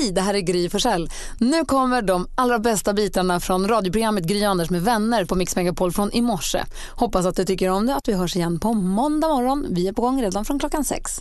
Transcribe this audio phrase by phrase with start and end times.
[0.00, 1.10] Hej, det här är Gry Forssell.
[1.38, 5.92] Nu kommer de allra bästa bitarna från radioprogrammet Gry Anders med vänner på Mix Megapol
[5.92, 6.64] från i morse.
[6.90, 9.66] Hoppas att du tycker om det att vi hörs igen på måndag morgon.
[9.70, 11.12] Vi är på gång redan från klockan sex.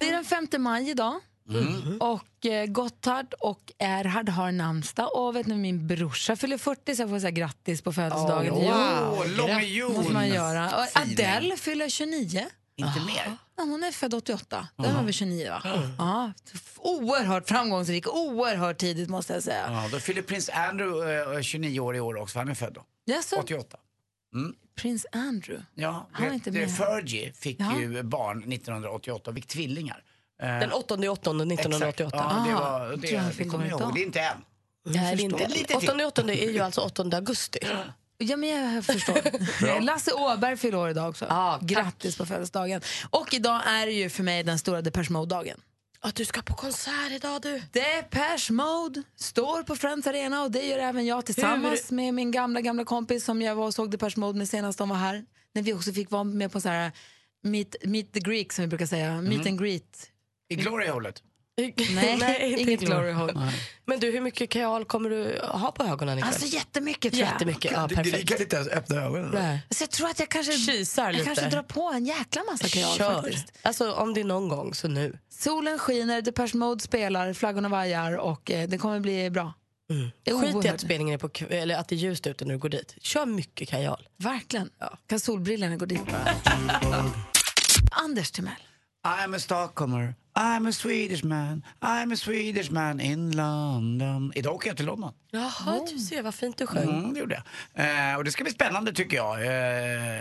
[0.00, 1.14] Det är den 5 maj idag.
[1.50, 1.98] Mm.
[2.00, 7.02] Och eh, Gotthard och Erhard har namnsdag och vet ni, min brorsa fyller 40 så
[7.02, 8.52] jag får säga grattis på födelsedagen.
[8.52, 9.92] Oh, wow, lång jul!
[9.92, 10.66] måste man göra.
[10.66, 12.46] Och Adele fyller 29.
[12.76, 13.36] Inte mer?
[13.56, 14.68] Ja, hon är född 88.
[14.76, 15.62] Då är väl 29 va?
[15.64, 15.90] Mm.
[15.98, 16.32] Ja,
[16.76, 19.64] oerhört framgångsrik, oerhört tidigt måste jag säga.
[19.68, 22.84] Ja, då fyller prins Andrew eh, 29 år i år också, han är född då.
[23.12, 23.76] Yes, 88.
[24.34, 24.54] Mm.
[24.74, 25.64] Prins Andrew?
[25.74, 26.76] Ja, han vet, inte med.
[26.76, 27.80] Fergie fick ja.
[27.80, 30.04] ju barn 1988 och fick tvillingar.
[30.42, 31.88] Eh, Den 8 8 1988.
[31.88, 32.12] Exakt.
[32.12, 33.94] Ja, det, var, det, det, det kommer jag ihåg.
[33.94, 34.36] Det är inte än.
[34.84, 35.74] Nej, det är inte.
[35.76, 37.58] 8 8 är ju alltså 8 augusti.
[38.18, 39.80] Ja, men jag förstår.
[39.80, 41.26] Lasse Åberg fyller år idag också.
[41.28, 42.80] Ah, Grattis på födelsedagen.
[43.10, 45.60] Och idag är det ju för mig den stora Depeche Mode-dagen.
[46.04, 47.62] Att du ska på konsert idag du.
[47.72, 51.96] Depeche Mode står på Friends Arena och det gör även jag tillsammans Hur?
[51.96, 54.88] med min gamla gamla kompis som jag var och såg Depeche Mode med senast de
[54.88, 55.24] var här.
[55.54, 56.92] När vi också fick vara med på så här
[57.42, 59.24] meet, meet the Greek som vi brukar säga, mm.
[59.24, 60.10] meet and greet.
[60.48, 61.22] I Glory-hållet?
[61.56, 61.74] Nej,
[62.20, 63.52] Nej inget glory hole.
[63.84, 66.32] Men du, hur mycket kajal kommer du ha på ögonen ikväll?
[66.32, 67.32] Alltså jättemycket tror jag.
[67.32, 68.16] Jättemycket, ja, perfekt.
[68.16, 69.30] Du, kan inte ens öppna ögonen.
[69.34, 69.60] Nej.
[69.68, 71.24] Alltså, jag tror att jag kanske, Kisar jag lite.
[71.24, 73.22] kanske drar på en jäkla massa kajal Kör.
[73.22, 73.52] faktiskt.
[73.62, 75.18] Alltså om det är någon gång, så nu.
[75.30, 79.52] Solen skiner, Depeche Mode spelar, flaggorna vajar och eh, det kommer bli bra.
[79.90, 80.10] Mm.
[80.42, 82.68] Skit i att spelningen är på eller att det är ljust ute när du går
[82.68, 82.94] dit.
[83.00, 84.08] Kör mycket kajal.
[84.16, 84.70] Verkligen.
[84.78, 84.98] Ja.
[85.06, 86.00] Kan solbrillorna gå dit
[87.90, 88.54] Anders Timell.
[89.06, 94.32] I'm a stockholmer, I'm a Swedish man, I'm a Swedish man in London.
[94.34, 95.12] Idag åker jag till London.
[95.30, 95.84] Jaha, oh.
[95.92, 96.88] du ser vad fint du sjöng.
[96.88, 97.42] Mm, det gjorde
[97.74, 98.10] jag.
[98.10, 99.34] Eh, och det ska bli spännande tycker jag.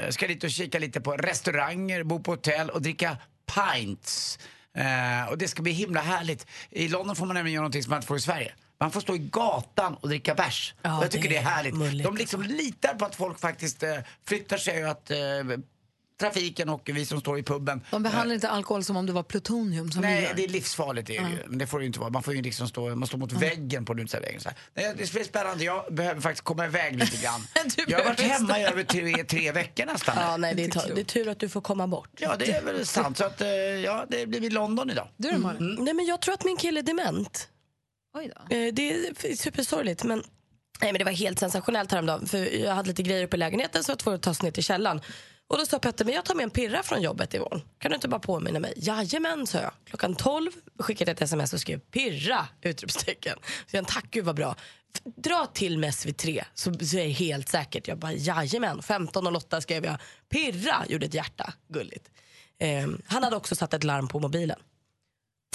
[0.05, 3.17] Eh, ska dit och kika lite på restauranger, bo på hotell och dricka
[3.55, 4.39] pints.
[4.77, 6.47] Eh, och det ska bli himla härligt.
[6.69, 8.53] I London får man nämligen göra någonting som man inte får i Sverige.
[8.79, 10.73] Man får stå i gatan och dricka bärs.
[10.81, 11.75] Ja, jag tycker det är, det är härligt.
[11.75, 12.03] Mulligt.
[12.03, 15.17] De liksom litar på att folk faktiskt eh, flyttar sig och att eh,
[16.21, 17.81] trafiken och vi som står i puben.
[17.91, 19.91] De behandlar inte alkohol som om det var plutonium?
[19.91, 21.07] Som Nej, det är livsfarligt.
[21.07, 21.37] Det är mm.
[21.47, 22.09] Men det får det inte vara.
[22.09, 23.41] Man får ju liksom stå, man står mot mm.
[23.41, 24.41] väggen på uteserveringen.
[24.73, 25.63] Det är spännande.
[25.63, 27.47] Jag behöver faktiskt komma iväg lite grann.
[27.87, 30.15] jag har varit hemma i över tre, tre veckor nästan.
[30.17, 32.09] Ja, nej, det, är, det är tur att du får komma bort.
[32.17, 33.17] Ja, det är väl sant.
[33.17, 35.07] Så att, eh, ja, det blir i London idag.
[35.17, 35.57] Du då, mm.
[35.57, 35.75] mm.
[35.75, 37.47] Nej, men jag tror att min kille är dement.
[38.13, 38.55] Oj då.
[38.55, 40.23] Eh, det är supersorgligt, men
[40.81, 42.27] Nej, men det var helt sensationellt häromdagen.
[42.27, 44.41] För jag hade lite grejer uppe i lägenheten så jag var tvungen att ta oss
[44.41, 45.01] ner till källaren.
[45.51, 47.61] Och då sa Petter, men jag tar med en pirra från jobbet imorgon.
[47.79, 48.73] Kan du inte bara påminna mig?
[48.75, 49.71] Jajamän, sa jag.
[49.85, 52.47] Klockan 12 skickade jag ett sms och skrev pirra!
[52.61, 53.37] Utropstecken.
[53.67, 54.55] Så jag tack gud vad bra.
[55.03, 57.87] Dra till med SV3 så, så är jag helt säkert.
[57.87, 58.79] Jag bara jajamän.
[58.79, 59.97] 15.08 skrev jag
[60.29, 61.53] pirra, gjorde ett hjärta.
[61.67, 62.09] Gulligt.
[62.59, 64.59] Eh, han hade också satt ett larm på mobilen.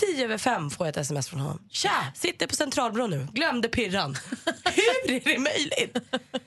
[0.00, 1.62] Tio över fem får jag ett sms från honom.
[1.70, 3.28] Tja, sitter på Centralbron nu.
[3.32, 4.16] Glömde pirran.
[5.04, 5.96] hur är det möjligt?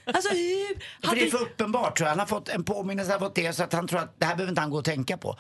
[0.06, 0.69] Alltså hur?
[1.04, 2.12] För det är för uppenbart tror jag.
[2.12, 4.52] Han har fått en påminnelse av det så att han tror att det här behöver
[4.52, 5.38] inte han gå och tänka på.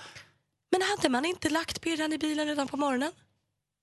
[0.71, 3.11] Men hade man inte lagt pirran i bilen redan på morgonen?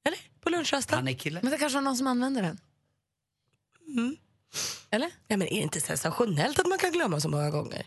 [0.07, 0.19] Eller?
[0.41, 0.99] På lunchrasten?
[0.99, 1.41] Han är kille.
[1.43, 2.61] Men det kanske är någon som använder den?
[3.87, 4.17] Mm.
[4.91, 5.11] Eller?
[5.29, 7.87] Ja, men är det inte sensationellt att man kan glömma så många gånger?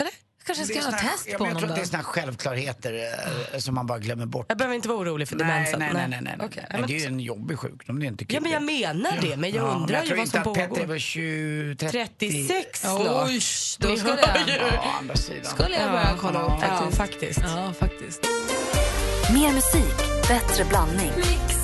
[0.00, 0.12] Eller?
[0.46, 3.08] Kanske ska göra test på honom Jag tror att det är såna självklarheter
[3.52, 4.46] eh, som man bara glömmer bort.
[4.48, 5.78] Jag behöver inte vara orolig för demensen.
[5.78, 6.20] Nej, nej, nej.
[6.22, 6.46] nej, nej.
[6.46, 6.64] Okay.
[6.70, 8.34] nej det är ju en jobbig sjukdom, det är inte kul.
[8.34, 9.36] Ja, men jag menar det.
[9.36, 10.58] Men jag undrar ja, jag ju vad som pågår.
[10.58, 12.46] Jag tror inte att Petter är 20, 30...
[12.48, 13.00] 36 snart.
[13.26, 13.40] Oj,
[13.78, 15.44] då skulle jag, ja, andra sidan.
[15.44, 16.98] skulle jag börja kolla upp faktiskt.
[16.98, 17.40] Ja, faktiskt.
[17.42, 18.24] Ja, faktiskt.
[19.32, 21.12] Mer musik, bättre blandning.
[21.16, 21.54] Mix,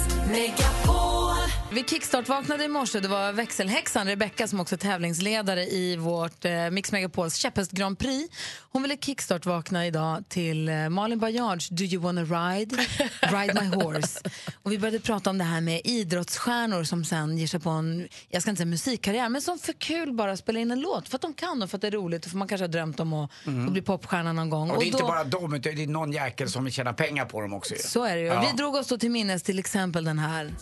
[1.72, 3.00] vi kickstart-vaknade i morse.
[3.00, 7.98] Det var växelhäxan Rebecca som också är tävlingsledare i vårt eh, Mix Megapols käpphäst Grand
[7.98, 8.36] Prix.
[8.72, 12.76] Hon ville kickstart-vakna idag till eh, Malin Baryards Do you wanna ride?
[13.20, 14.20] Ride my horse.
[14.62, 18.08] Och vi började prata om det här med idrottsstjärnor som sen ger sig på en,
[18.28, 21.16] jag ska inte säga musikkarriär, men som för kul bara spelar in en låt för
[21.16, 23.00] att de kan och för att det är roligt och för man kanske har drömt
[23.00, 23.72] om att mm.
[23.72, 24.70] bli popstjärna någon gång.
[24.70, 26.72] Och det är och då, inte bara de, utan det är någon jäkel som vill
[26.72, 27.75] tjäna pengar på dem också.
[27.78, 28.26] Så är det ju.
[28.26, 28.47] Ja.
[28.50, 30.54] Vi drog oss då till minnes till exempel den här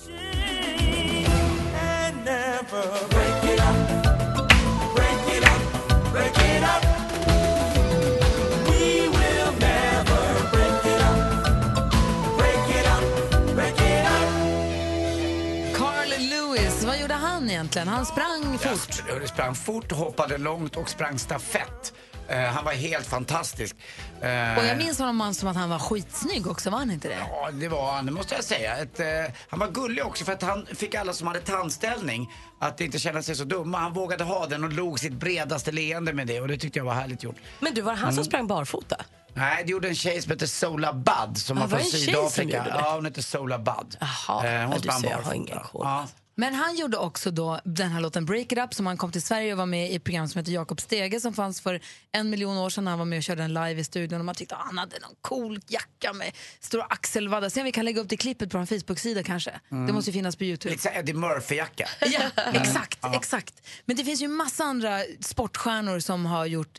[17.38, 17.88] han egentligen?
[17.88, 19.02] Han sprang fort.
[19.08, 21.92] Han sprang fort, hoppade långt och sprang stafett.
[22.30, 23.76] Uh, han var helt fantastisk.
[24.22, 27.18] Uh, och jag minns honom som att han var skitsnygg också, var han inte det?
[27.30, 28.76] Ja, det var han, det måste jag säga.
[28.76, 29.06] Ett, uh,
[29.48, 33.22] han var gullig också för att han fick alla som hade tandställning att inte känna
[33.22, 33.78] sig så dumma.
[33.78, 36.84] Han vågade ha den och log sitt bredaste leende med det och det tyckte jag
[36.84, 37.36] var härligt gjort.
[37.60, 38.14] Men du, var det han mm.
[38.14, 38.96] som sprang barfota?
[39.34, 41.84] Nej, det gjorde en tjej som heter Sola Bud som Ah, var var från det
[41.84, 42.58] en tjej som Sydafrika.
[42.58, 42.78] gjorde det?
[42.78, 43.96] Ja, hon heter Sola Bud.
[44.00, 45.82] Jaha, Eh, ja, du ser, jag har ingen koll.
[45.84, 46.06] Ja.
[46.40, 49.22] Men han gjorde också då den här låten Break It Up som han kom till
[49.22, 51.80] Sverige och var med i ett program som heter Jakob Stege som fanns för
[52.12, 54.34] en miljon år sedan han var med och körde en live i studion och man
[54.34, 57.48] tyckte att han hade någon cool jacka med stora axelvaddar.
[57.48, 59.60] Se om vi kan lägga upp det klippet på vår Facebook-sida kanske.
[59.68, 60.72] Det måste ju finnas på Youtube.
[60.74, 61.88] Lite Eddie Murphy-jacka.
[62.06, 63.54] Ja, exakt, exakt.
[63.84, 66.78] Men det finns ju massa andra sportstjärnor som har gjort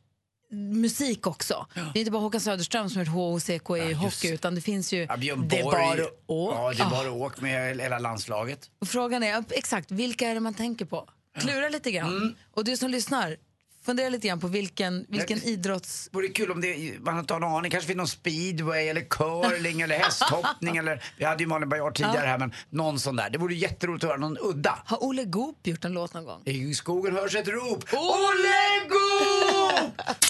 [0.51, 1.68] musik också.
[1.74, 4.94] Det är inte bara Håkan Söderström som har gjort HOCK i hockey utan det finns
[4.94, 5.06] ju...
[5.10, 5.75] Ja, Björn det är Borg.
[5.75, 8.60] bara att Ja, det är bara att åka med hela landslaget.
[8.81, 11.10] Och Frågan är exakt vilka är det man tänker på?
[11.40, 12.18] Klura lite grann.
[12.18, 12.36] Mm.
[12.54, 13.38] Och du som lyssnar,
[13.86, 16.10] fundera lite grann på vilken, vilken idrotts...
[16.12, 19.81] vore kul om det, man inte har en aning, kanske finns någon speedway eller curling
[19.81, 23.30] eller hästhoppning eller, vi hade ju Malin Baryard tidigare här men någon sån där.
[23.30, 24.80] Det vore jätteroligt att höra någon udda.
[24.86, 26.42] Har Olle Goop gjort en låt någon gång?
[26.45, 27.84] I skogen hörs ett rop.
[27.94, 30.02] Olle Goop!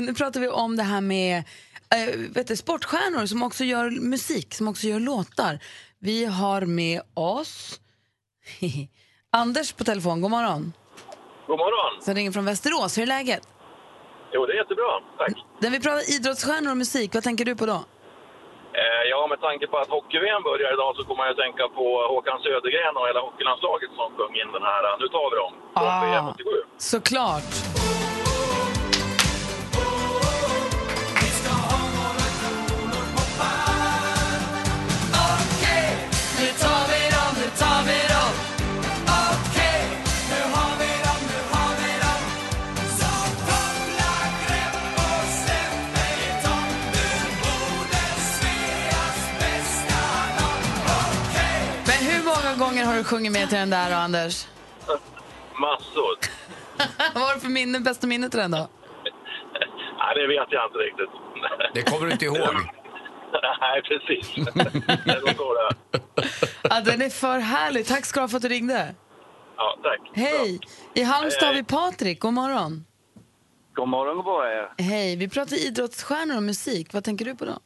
[0.00, 1.36] Nu pratar vi om det här med
[1.94, 5.58] äh, vet du, sportstjärnor som också gör musik, som också gör låtar.
[5.98, 7.80] Vi har med oss
[9.32, 10.20] Anders på telefon.
[10.20, 10.72] God morgon.
[11.46, 12.02] God morgon.
[12.02, 12.98] Som ringer från Västerås.
[12.98, 13.48] Hur är läget?
[14.32, 14.92] Jo, det är jättebra.
[15.18, 15.32] Tack.
[15.62, 17.78] När vi pratar idrottsstjärnor och musik, vad tänker du på då?
[18.82, 21.86] Eh, ja, med tanke på att hockey-VM börjar idag så kommer jag att tänka på
[22.12, 25.88] Håkan Södergren och hela hockeylandslaget som sjöng in den här Nu tar vi dem från
[25.88, 26.04] Ah.
[26.04, 26.50] VM 87.
[26.92, 27.50] Såklart.
[53.00, 54.46] Du sjungit med till den där då, Anders?
[55.60, 56.18] Massor.
[57.14, 58.58] Vad var det för minne, bästa minne till den då?
[59.98, 61.10] Nej, det vet jag inte riktigt.
[61.74, 62.54] Det kommer du inte ihåg.
[63.60, 64.34] Nej, precis.
[66.62, 67.86] Ja, den är för härlig.
[67.86, 68.94] Tack ska du ha för att du ringde.
[69.56, 70.00] Ja, tack.
[70.14, 70.60] Hej!
[70.94, 72.20] I Halmstad har vi Patrik.
[72.20, 72.84] God morgon.
[73.74, 74.68] God morgon god morgon.
[74.78, 76.92] Hej, vi pratar idrottsstjärnor och musik.
[76.94, 77.58] Vad tänker du på då?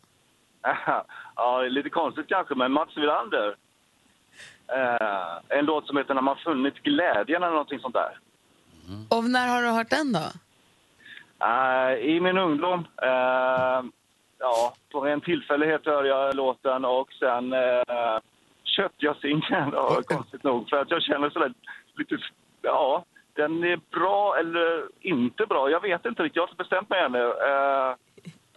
[1.36, 3.56] ja, lite konstigt kanske, men Mats Wilander.
[4.69, 8.19] Eh, en låt som heter När man funnit glädjen eller någonting sånt där.
[9.11, 10.26] Och när har du hört den då?
[11.46, 13.82] Eh, I min ungdom, eh,
[14.38, 18.19] ja, på en tillfällighet hörde jag låten och sen eh,
[18.64, 19.72] köpte jag singeln,
[20.05, 20.69] konstigt nog.
[20.69, 21.52] För att jag känner sådär
[21.96, 22.19] lite,
[22.62, 25.70] ja, den är bra eller inte bra.
[25.70, 27.25] Jag vet inte riktigt, jag har inte bestämt mig ännu.
[27.25, 27.94] Eh,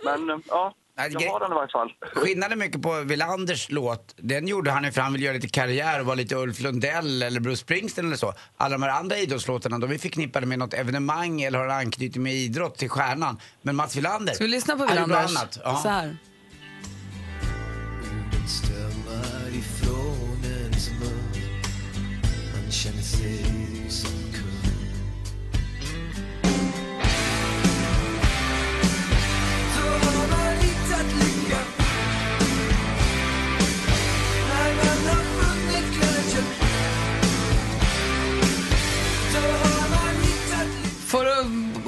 [0.06, 1.90] men ja, Nej, jag har den i varje fall.
[2.16, 6.00] Skillnaden mycket på Wilanders låt, den gjorde han ju för han ville göra lite karriär
[6.00, 8.34] och vara lite Ulf Lundell eller Bruce Springsteen eller så.
[8.58, 12.34] Alla de här andra idrottslåtarna, de är förknippade med något evenemang eller har anknytning med
[12.34, 13.40] idrott till stjärnan.
[13.62, 15.38] Men Mats Wilander, Ska vi lyssna på Wilanders?
[15.38, 15.60] annat.
[15.64, 15.76] Ja.
[15.84, 16.18] Så här.
[41.08, 41.32] Får du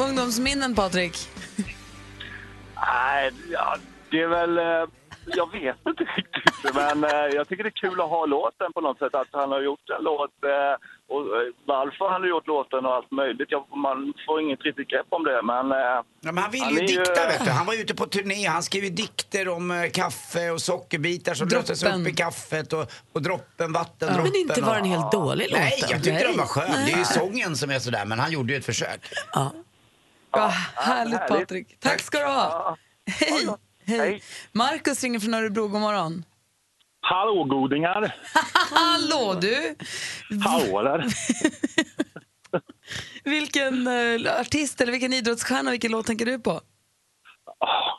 [0.03, 1.29] ungdomsminnen, Patrik?
[2.75, 3.77] Nej, ja,
[4.11, 4.57] det är väl...
[4.57, 4.63] Eh,
[5.35, 8.81] jag vet inte riktigt, men eh, jag tycker det är kul att ha låten på
[8.81, 9.15] något sätt.
[9.15, 10.75] Att han har gjort en låt eh,
[11.15, 13.47] och eh, varför han har gjort låten och allt möjligt.
[13.51, 15.71] Jag, man får inget riktigt grepp om det, men...
[15.71, 15.77] eh,
[16.21, 17.51] Ja, men han ville Han ju är ju- dikta vet du.
[17.51, 21.47] Han var ute på turné, han skrev ju dikter om eh, kaffe och sockerbitar som
[21.47, 22.01] löstes Droppen.
[22.01, 24.31] upp i kaffet och, och droppen, vattendroppen.
[24.31, 24.87] Men inte var den och...
[24.89, 25.63] helt dålig låten.
[25.63, 26.23] Nej, jag tyckte Nej.
[26.23, 26.85] den var skön.
[26.85, 28.99] Det är ju sången som är sådär, men han gjorde ju ett försök.
[29.33, 29.51] Ja.
[30.31, 31.39] Ja, härligt, härligt.
[31.39, 31.79] Patrik.
[31.79, 32.33] Tack ska du ha.
[32.49, 32.77] ja.
[33.11, 33.47] Hej.
[33.89, 33.99] Hej.
[33.99, 34.21] Hej.
[34.51, 35.67] Markus ringer från Örebro.
[35.67, 36.23] God morgon.
[37.01, 38.15] Hallå godingar!
[38.71, 39.75] Hallå, du!
[40.45, 41.05] Hallå där!
[43.29, 46.51] Vilken eh, artist eller vilken idrottsstjärna, vilken låt tänker du på?
[47.59, 47.91] Ah,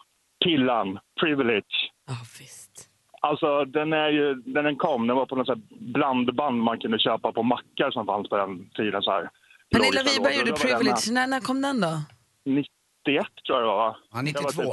[0.45, 1.91] Killan, Privilege.
[2.07, 2.89] Ja, visst.
[3.21, 7.33] Alltså den är ju, när den kom, den var på något blandband man kunde köpa
[7.33, 9.03] på mackar som fanns på den tiden.
[9.03, 9.31] Så här.
[9.71, 11.13] Pernilla Wiberg gjorde Privilege.
[11.13, 11.89] När, när kom den då?
[11.89, 12.03] med.
[12.45, 12.67] 91
[13.47, 13.97] tror jag det var va?
[14.11, 14.73] Han Jag var 92.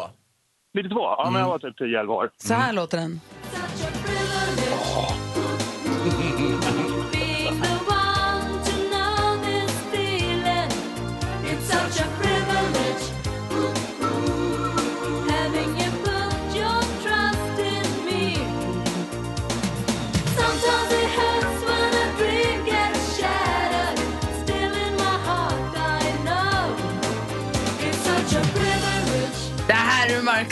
[0.84, 1.02] Typ- 92?
[1.02, 2.30] Ja, men jag var typ 10-11 år.
[2.38, 3.20] Så här låter den.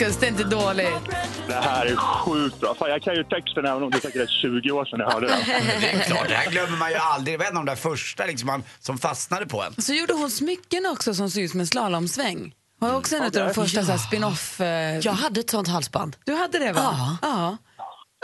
[0.00, 0.16] Marcus.
[0.16, 1.16] Det är inte dåligt.
[1.48, 2.74] Det här är sjukt bra.
[2.74, 5.26] Fan, jag kan ju texten även om det är säkert 20 år sedan jag hörde
[5.26, 5.38] den.
[5.80, 7.34] Det är klart, det här glömmer man ju aldrig.
[7.34, 9.82] Det var en av de där första liksom, man, som fastnade på en.
[9.82, 12.54] Så gjorde hon smycken också som ser ut som en slalomsväng.
[12.78, 14.60] Var också en av de första här, spin-off...
[14.60, 14.98] Eh...
[14.98, 16.16] Jag hade ett sånt halsband.
[16.24, 17.18] Du hade det, va?
[17.22, 17.56] Ja.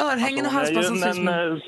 [0.03, 1.61] Örhängen och är halsband som ser ut som en,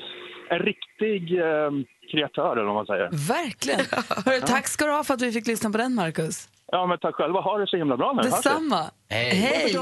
[0.49, 1.71] en riktig eh,
[2.15, 3.09] kreatör, eller vad man säger.
[3.11, 3.79] Verkligen.
[4.25, 6.49] Hörru, tack ska du ha för att vi fick lyssna på den, Marcus.
[6.71, 7.39] Ja, men tack själva.
[7.41, 8.21] Ha det så himla bra nu.
[8.21, 8.83] Detsamma.
[9.09, 9.35] Hej.
[9.35, 9.73] Hej.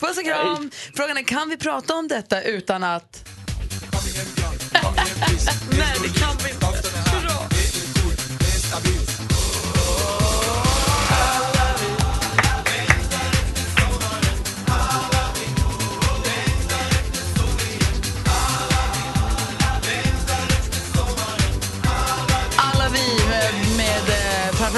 [0.00, 0.56] Puss och kram.
[0.56, 0.70] Kram.
[0.96, 3.28] Frågan är, kan vi prata om detta utan att...
[5.78, 6.66] Nej, det kan vi inte.
[7.26, 9.01] Bra.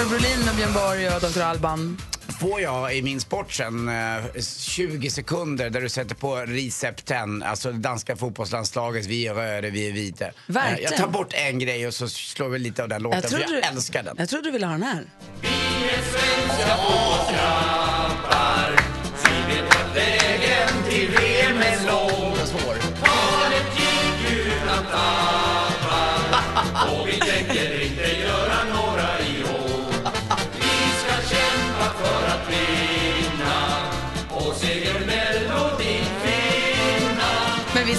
[0.04, 1.40] Eh, farfar Brolin och Björn Borg och Dr.
[1.40, 1.99] Alban.
[2.40, 7.18] Får jag i min sport sen eh, 20 sekunder där du sätter på Recept 10,
[7.44, 10.25] alltså det danska fotbollslandslagets Vi är röda, vi är vita.
[10.25, 10.90] Eh, Verkligen.
[10.92, 13.73] Jag tar bort en grej och så slår vi lite av den låten, för jag
[13.73, 14.16] älskar den.
[14.18, 15.04] Jag trodde du ville ha den här.
[21.84, 22.03] Svår.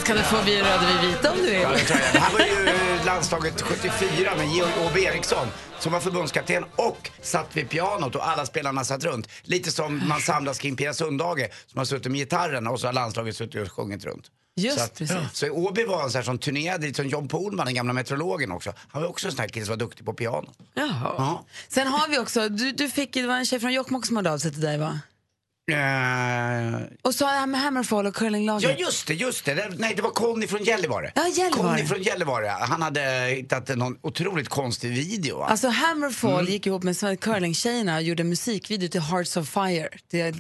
[0.05, 1.62] Kan du få Vi röda, vi vita om du vill.
[2.13, 5.47] Det här var ju landslaget 74 med Georg Åbe Eriksson
[5.79, 9.29] som var förbundskapten och satt vid pianot och alla spelarna satt runt.
[9.41, 12.93] Lite som man samlas kring Pia Sundhage som har suttit med gitarren och så har
[12.93, 14.25] landslaget suttit och sjungit runt.
[14.55, 15.17] Just så att, precis.
[15.33, 18.74] Så Åby var en sån som turnerade lite som John Pohlman, den gamla meteorologen också.
[18.91, 20.53] Han var också en sån här kille som var duktig på piano.
[20.74, 21.15] Jaha.
[21.17, 21.45] Ja.
[21.67, 24.31] Sen har vi också, du, du fick, det var en tjej från Jokkmokk som hörde
[24.31, 25.00] av sig till dig va?
[25.72, 28.69] Eh, Och så det här med Hammerfall och curlinglaget.
[28.69, 29.69] Ja just det, just det.
[29.77, 31.12] Nej det var Conny från Gällivare.
[31.15, 31.51] Ja, Gällivare.
[31.69, 32.48] Conny från Gällivare.
[32.48, 33.01] Han hade
[33.36, 35.38] hittat någon otroligt konstig video.
[35.38, 35.45] Va?
[35.45, 36.51] Alltså Hammerfall Mm.
[36.51, 39.89] gick ihop med curlingtjejerna och gjorde musikvideo till Hearts of Fire,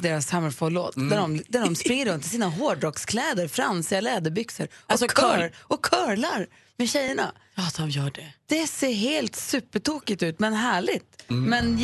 [0.01, 0.95] deras Hammerfall-låt.
[0.95, 1.09] Mm.
[1.09, 5.51] Där, de, där de springer runt i sina hårdrockskläder, fransiga läderbyxor Alltså, och, cur, cur-
[5.61, 7.31] och curlar med tjejerna.
[7.55, 8.33] Ja, de gör det.
[8.47, 11.23] Det ser helt supertokigt ut men härligt.
[11.29, 11.43] Mm.
[11.49, 11.77] Men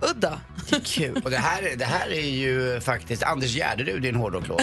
[0.00, 0.40] jätteudda.
[0.84, 1.20] Kul.
[1.24, 4.62] Och det här, det här är ju faktiskt Anders Gärderud i en hårdrocklåt.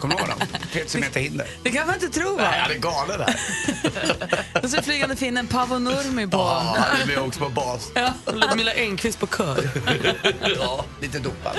[0.00, 0.48] Kommer du ihåg honom?
[0.72, 1.46] Petimeter hinder.
[1.62, 2.42] Det kan man inte tro va?
[2.50, 3.36] Nej, han är galen där.
[4.62, 6.36] Och så flygande finnen Paavo Nurmi på.
[6.36, 7.92] Ja, han är med också på bas.
[8.26, 9.70] Ludmilla Engqvist på kör.
[10.58, 11.56] Ja, lite dopad.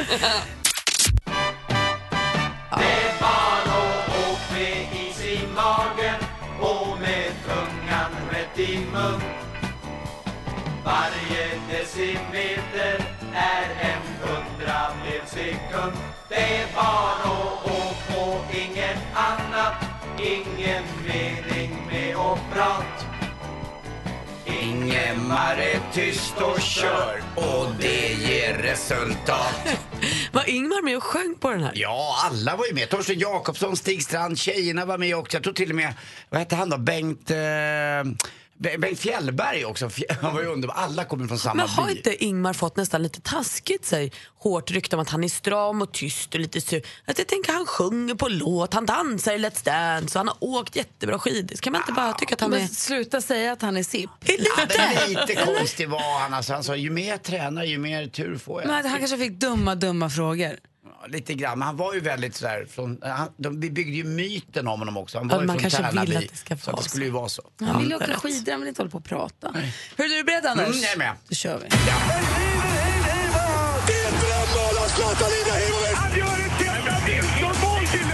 [24.45, 29.77] Ingemar är tyst och kör och det ger resultat.
[30.31, 31.71] Var Ingmar med och sjöng på den här?
[31.75, 32.89] Ja, alla var ju med.
[32.89, 35.37] Torsten Jakobsson, Stig Strand, tjejerna var med också.
[35.37, 35.93] Jag tror till och med,
[36.29, 37.31] vad hette han då, Bengt...
[37.31, 38.27] Eh,
[38.59, 39.89] Bengt Fjällberg också.
[40.21, 40.75] Han var ju underbar.
[40.75, 41.91] Alla kommer från samma Men har by.
[41.97, 45.91] inte Ingmar fått nästan lite taskigt sig hårt rykte om att han är stram och
[45.91, 46.81] tyst och lite sur?
[47.05, 50.37] Att jag tänker han sjunger på låt, han dansar i Let's Dance och han har
[50.39, 51.55] åkt jättebra skidor.
[51.55, 52.67] Ska man inte bara tycka att han är...
[52.67, 54.09] Sluta säga att han är sipp.
[54.25, 54.91] Ja, Lite!
[54.95, 56.33] men lite konstig var han.
[56.33, 58.67] Alltså, han sa ju mer jag tränar ju mer tur får jag.
[58.67, 60.57] Men han kanske fick dumma, dumma frågor.
[61.01, 61.59] Ja, lite grann.
[61.59, 64.97] Men han var ju väldigt sådär från, han, de, vi byggde ju myten om honom
[64.97, 65.17] också.
[65.17, 66.25] Han var Ja, ju man från kanske vill Tärnaby.
[66.25, 67.41] att det ska så att det skulle ju vara så.
[67.59, 69.53] Han vill ju åka skidor, han vill inte hålla på och prata.
[69.95, 70.67] Hur är du beredd Anders?
[70.67, 71.13] Mm, jag är med.
[71.29, 71.69] Då kör vi.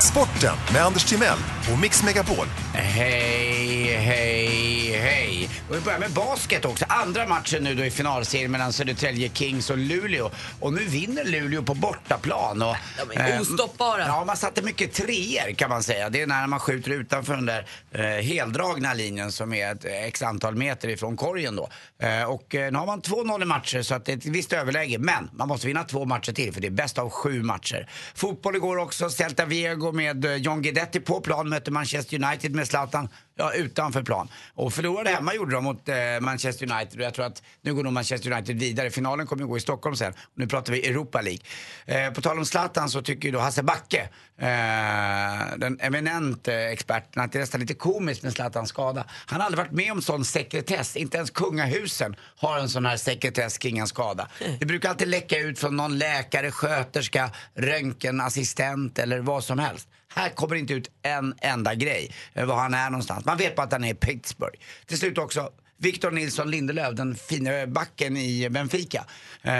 [0.01, 1.37] Sporten med Anders Timell
[1.73, 2.45] och Mix Megapol.
[2.73, 5.49] Hej, hej, hej.
[5.69, 6.85] Och vi börjar med basket också.
[6.89, 10.31] Andra matchen nu då i finalserien mellan Södertälje Kings och Luleå.
[10.59, 12.61] Och nu vinner Luleå på bortaplan.
[12.61, 12.75] Och,
[13.09, 14.05] De är eh, ostoppbara.
[14.07, 16.09] Ja, man satte mycket treor kan man säga.
[16.09, 20.21] Det är när man skjuter utanför den där eh, heldragna linjen som är ett x
[20.23, 21.69] antal meter ifrån korgen då.
[21.99, 24.53] Eh, och eh, nu har man 2-0 i matcher så att det är ett visst
[24.53, 24.97] överläge.
[24.97, 27.89] Men man måste vinna två matcher till för det är bäst av sju matcher.
[28.15, 29.09] Fotboll igår också.
[29.09, 33.09] Celta Vigo med eh, John Guidetti på plan mötte Manchester United med Zlatan.
[33.35, 34.27] Ja, utanför plan.
[34.53, 37.83] Och förlorade hemma gjorde de mot eh, Manchester United och jag tror att nu går
[37.83, 38.89] nog Manchester United vidare.
[38.89, 40.11] Finalen kommer ju gå i Stockholm sen.
[40.11, 41.39] Och nu pratar vi Europa League.
[41.85, 46.55] Eh, på tal om Zlatan så tycker ju då Hasse Backe, eh, den eminent eh,
[46.55, 49.05] experten, att det är nästan lite komiskt med Zlatans skada.
[49.25, 50.95] Han har aldrig varit med om sån sekretess.
[50.95, 54.27] Inte ens kungahusen har en sån här sekretess kring en skada.
[54.59, 59.87] Det brukar alltid läcka ut från någon läkare, sköterska, röntgenassistent eller vad som helst.
[60.15, 63.25] Här kommer inte ut en enda grej eh, var han är någonstans.
[63.25, 64.59] Man vet bara att han är i Pittsburgh.
[64.85, 69.05] Till slut också Victor Nilsson Lindelöf, den fina backen i Benfica.
[69.41, 69.53] Eh,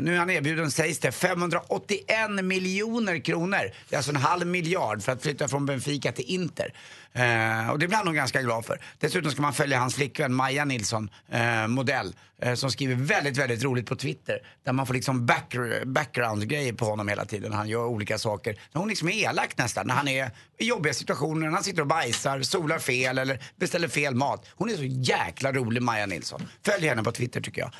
[0.00, 3.70] nu är han erbjuden, sägs det, 581 miljoner kronor.
[3.88, 6.74] Det är alltså en halv miljard för att flytta från Benfica till Inter.
[7.14, 8.80] Eh, och det blir han nog ganska glad för.
[8.98, 13.62] Dessutom ska man följa hans flickvän Maja Nilsson, eh, modell, eh, som skriver väldigt, väldigt
[13.62, 14.38] roligt på Twitter.
[14.64, 15.54] Där man får liksom back,
[15.86, 17.52] background-grejer på honom hela tiden.
[17.52, 18.60] Han gör olika saker.
[18.72, 21.46] Hon liksom är elak nästan när han är i jobbiga situationer.
[21.46, 24.46] När han sitter och bajsar, solar fel eller beställer fel mat.
[24.56, 26.42] Hon är så jäkla rolig, Maja Nilsson.
[26.64, 27.72] Följ henne på Twitter tycker jag.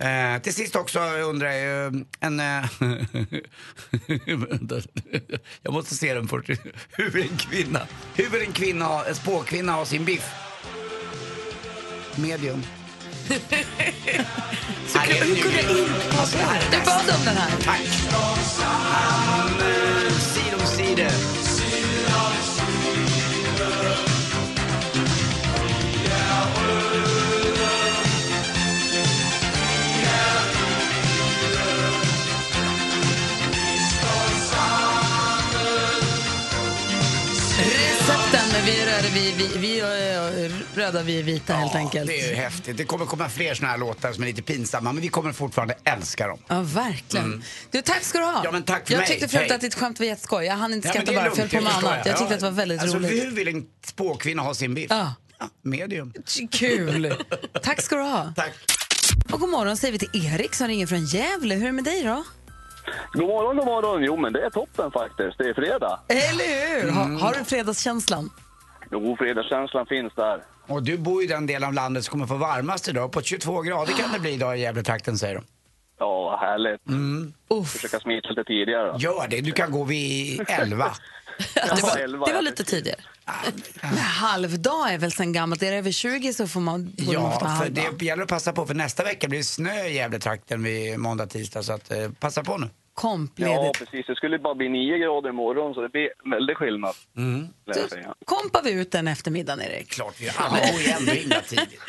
[0.00, 2.40] Eh, till sist också undrar jag, eh, en...
[2.40, 2.64] Eh,
[5.62, 6.50] jag måste se den först.
[6.90, 7.80] Hur en kvinna,
[8.14, 10.24] hur en kvinna, har- en spåkvinna har sin biff.
[12.16, 12.62] Medium.
[14.88, 15.72] Så hur kunde jag inte
[16.70, 17.50] Du bad om den här.
[17.64, 17.80] Tack.
[20.20, 21.10] Sida om sida.
[38.70, 42.06] Vi är röda, vi, vi, vi är röda, vi är vita helt enkelt.
[42.06, 42.76] Det är ju häftigt.
[42.76, 45.74] Det kommer komma fler såna här låtar som är lite pinsamma, men vi kommer fortfarande
[45.84, 46.38] älska dem.
[46.48, 47.26] Ja, verkligen.
[47.26, 47.42] Mm.
[47.70, 48.40] Du, tack ska du ha.
[48.44, 49.08] Ja, men tack för jag mig.
[49.08, 49.52] tyckte förut Hej.
[49.54, 50.44] att ditt skämt var jätteskoj.
[50.44, 51.98] Jag hann inte Ja, skratta bara, jag föll på förstår annat.
[52.06, 52.12] jag.
[52.12, 53.10] Jag tyckte att det var väldigt alltså, roligt.
[53.24, 54.86] Hur vill en spåkvinna ha sin biff?
[54.90, 55.14] Ja.
[55.38, 56.12] Ja, medium.
[56.52, 57.14] Kul.
[57.62, 58.32] Tack ska du ha.
[58.36, 58.52] Tack.
[59.32, 61.54] Och god morgon säger vi till Erik som ringer från Gävle.
[61.54, 62.24] Hur är det med dig då?
[63.12, 64.02] God morgon, god morgon.
[64.04, 65.38] Jo, men det är toppen faktiskt.
[65.38, 66.00] Det är fredag.
[66.08, 66.90] Eller hur?
[66.90, 67.20] Ha, Mm.
[67.20, 68.30] har du fredagskänslan?
[68.92, 70.42] Jo, fredagskänslan finns där.
[70.66, 73.12] Och du bor i den del av landet som kommer få varmast idag.
[73.12, 75.44] På 22 grader kan det bli idag i Gävletrakten säger de.
[75.98, 76.88] Ja, vad härligt.
[76.88, 77.32] Mm.
[77.66, 78.98] Försöka smita lite tidigare då.
[78.98, 80.92] Gör det, du kan gå vid 11.
[81.54, 83.00] Det var, elva, det var ja, lite tidigare.
[83.82, 85.62] Men halvdag är väl sen gammalt.
[85.62, 87.84] Är det över 20 så får man, borde man Ja, för halvdag.
[87.98, 91.26] det gäller att passa på för nästa vecka blir det snö i Gävletrakten vid måndag,
[91.26, 91.62] tisdag.
[91.62, 92.68] Så att, eh, passa på nu.
[93.02, 93.78] Ja, Kompledigt.
[93.78, 94.06] precis.
[94.06, 96.94] Det skulle bara bli nio grader imorgon, så det blir väldigt skillnad.
[97.16, 97.48] Mm.
[97.88, 98.14] säga.
[98.24, 99.88] Kompar vi ut den eftermiddagen, Erik?
[99.90, 100.34] Klart vi gör.
[100.38, 101.80] Alla går ju ändå himla tidigt.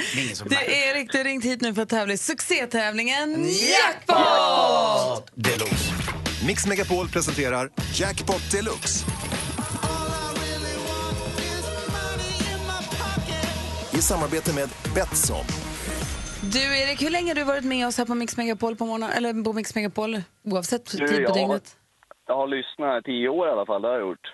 [0.50, 5.32] Det är Erik, du har ringt hit nu för att tävla i succétävlingen Jackpot!
[5.36, 5.94] Deluxe.
[6.48, 9.06] Mix Megapol presenterar Jackpot Deluxe.
[13.94, 15.46] I samarbete med Betsson.
[16.44, 19.10] Du Erik, hur länge har du varit med oss här på Mix Megapol på morgonen,
[19.10, 21.76] eller på Mix Megapol oavsett tid på jag, dygnet?
[22.28, 24.34] jag har lyssnat i tio år i alla fall, det har jag gjort.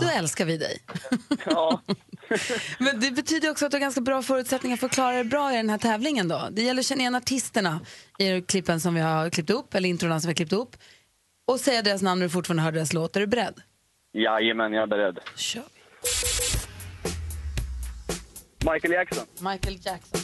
[0.00, 0.82] Då älskar vi dig.
[1.46, 1.80] Ja,
[2.78, 5.52] Men det betyder också att du har ganska bra förutsättningar för att klara dig bra
[5.52, 6.48] i den här tävlingen då.
[6.50, 7.80] Det gäller att känna igen artisterna
[8.18, 10.76] i klippen som vi har klippt upp, eller introna som vi har klippt upp.
[11.46, 13.16] Och säga deras namn när du fortfarande hör deras låt.
[13.16, 13.62] Är du beredd?
[14.12, 15.18] jajamän, jag är beredd.
[15.36, 15.80] Kör vi.
[18.72, 19.26] Michael Jackson.
[19.40, 20.20] Michael Jackson.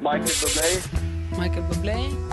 [0.00, 0.80] Michael Bublé.
[1.36, 2.29] Michael Bublé.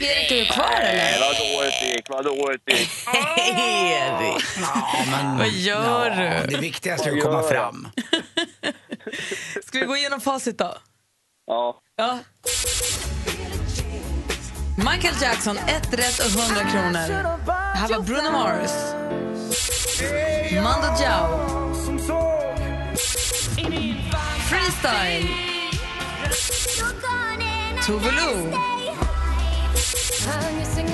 [0.00, 1.26] Erik, är du kvar Nej, eller?
[1.26, 2.90] vad dåligt det gick, vad dåligt det gick.
[3.38, 4.44] Erik!
[4.60, 6.46] Ja, men, Vad gör ja, du?
[6.54, 7.88] Det viktigaste är att komma fram.
[9.66, 10.74] Ska vi gå igenom facit då?
[11.46, 12.18] Ja, Ja.
[14.78, 17.26] Michael Jackson, ett rätt och 100 kronor.
[17.76, 18.70] Här var Bruno Mars.
[20.62, 21.38] Mando Diao.
[24.48, 25.28] Freestyle.
[27.86, 28.75] Tove Lo.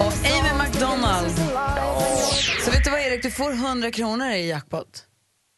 [0.00, 1.30] Och Amy McDonald.
[2.64, 5.04] Så vet du vad Erik, du får 100 kronor i jackpot.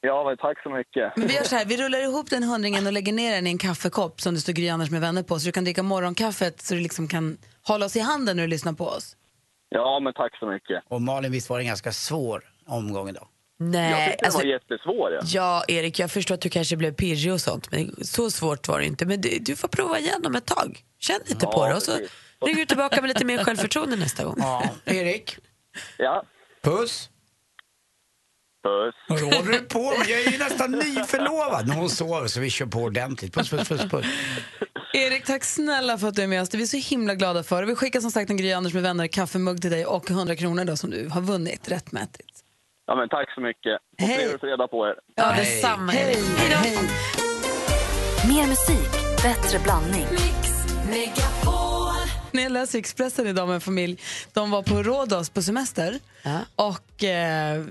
[0.00, 1.12] ja men tack så mycket.
[1.16, 3.50] Men vi gör så här, vi rullar ihop den hundringen och lägger ner den i
[3.50, 6.62] en kaffekopp som det står Gry Anders med vänner på så du kan dricka morgonkaffet
[6.62, 9.16] så du liksom kan hålla oss i handen när du lyssnar på oss.
[9.68, 10.82] Ja, men tack så mycket.
[10.88, 12.42] Och Malin, visst var den ganska svår?
[12.66, 13.28] omgång idag.
[13.58, 15.12] Nej, Jag tyckte den alltså, var jättesvår.
[15.12, 15.20] Ja.
[15.24, 18.78] ja, Erik, jag förstår att du kanske blev pirrig och sånt, men så svårt var
[18.80, 19.06] det inte.
[19.06, 20.80] Men du, du får prova igen om ett tag.
[20.98, 22.10] Känn lite Ja, på det och så precis.
[22.46, 24.37] Ringer du tillbaka med lite mer självförtroende nästa gång.
[24.38, 25.38] Ja, Erik,
[25.98, 26.22] ja.
[26.62, 27.11] puss.
[28.64, 28.94] Puss.
[29.09, 30.09] Vad håller du på med?
[30.09, 33.35] Jag är ju nästan nyförlovad hon sover så vi kör på ordentligt.
[33.35, 34.07] Puss, puss, puss, puss.
[34.92, 36.48] Erik, tack snälla för att du är med oss.
[36.48, 37.62] Det är vi så himla glada för.
[37.64, 40.64] Vi skickar som sagt en Gry Anders med vänner kaffemugg till dig och 100 kronor
[40.64, 42.40] då som du har vunnit rättmätigt.
[42.87, 43.78] Ja, men tack så mycket.
[44.00, 44.16] Och Hej.
[44.16, 44.94] trevlig fredag på er.
[45.14, 45.44] Ja, Hej.
[45.44, 45.92] detsamma.
[45.92, 46.76] Hej, hej.
[48.28, 50.07] Mer musik, bättre blandning.
[52.35, 54.01] När jag läste Expressen idag med en familj,
[54.33, 56.40] de var på Rhodos på semester Ja.
[56.57, 57.64] och eh,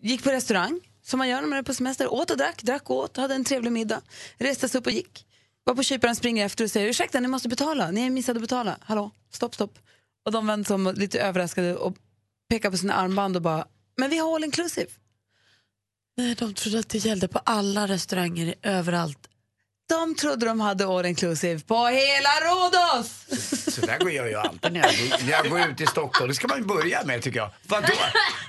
[0.00, 2.12] gick på restaurang, som man gör när man är på semester.
[2.12, 4.00] Åt och drack, drack och åt, hade en trevlig middag.
[4.38, 5.26] Reste sig upp och gick.
[5.64, 8.76] Var på kyparen, springer efter och säger ursäkta, ni måste betala, ni missade att betala.
[8.80, 9.78] Hallå, stopp, stopp.
[10.24, 11.96] Och de vände sig om lite överraskade och
[12.50, 13.66] pekade på sina armband och bara,
[13.96, 14.90] men vi har all inclusive.
[16.16, 19.28] Nej, de trodde att det gällde på alla restauranger överallt.
[19.88, 23.10] De trodde de hade all inclusive på hela Rhodos!
[23.74, 26.28] Så där går jag ju alltid när jag går, när jag går ut i Stockholm.
[26.28, 27.50] Det ska man ju börja med tycker jag.
[27.66, 27.88] Vadå?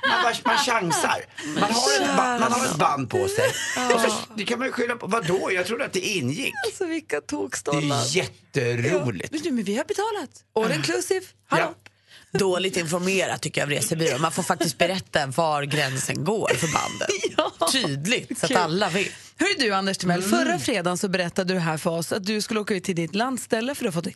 [0.10, 1.22] Man, bara- man chansar.
[1.48, 3.48] Man har, ett, ba- man har ett band på sig.
[3.96, 5.08] Och så, det kan man ju skylla på.
[5.08, 5.50] Vadå?
[5.52, 6.54] Jag trodde att det ingick.
[6.66, 8.02] Alltså vilka Det tokstollar.
[8.02, 9.32] är jätteroligt.
[9.32, 10.30] Men, du, men vi har betalat.
[10.56, 11.26] All inclusive.
[11.48, 11.64] Hallå?
[11.86, 11.89] Ja.
[12.32, 14.22] Dåligt informerat tycker jag av resebyrån.
[14.22, 17.08] Man får faktiskt berätta var gränsen går för banden.
[17.72, 18.58] Tydligt, så att Kul.
[18.58, 19.12] alla vet.
[19.38, 20.30] Hör du Anders Timell, Mm.
[20.46, 23.16] förra fredagen så berättade du här för oss att du skulle åka ut till ditt
[23.16, 24.08] landställe för du har fått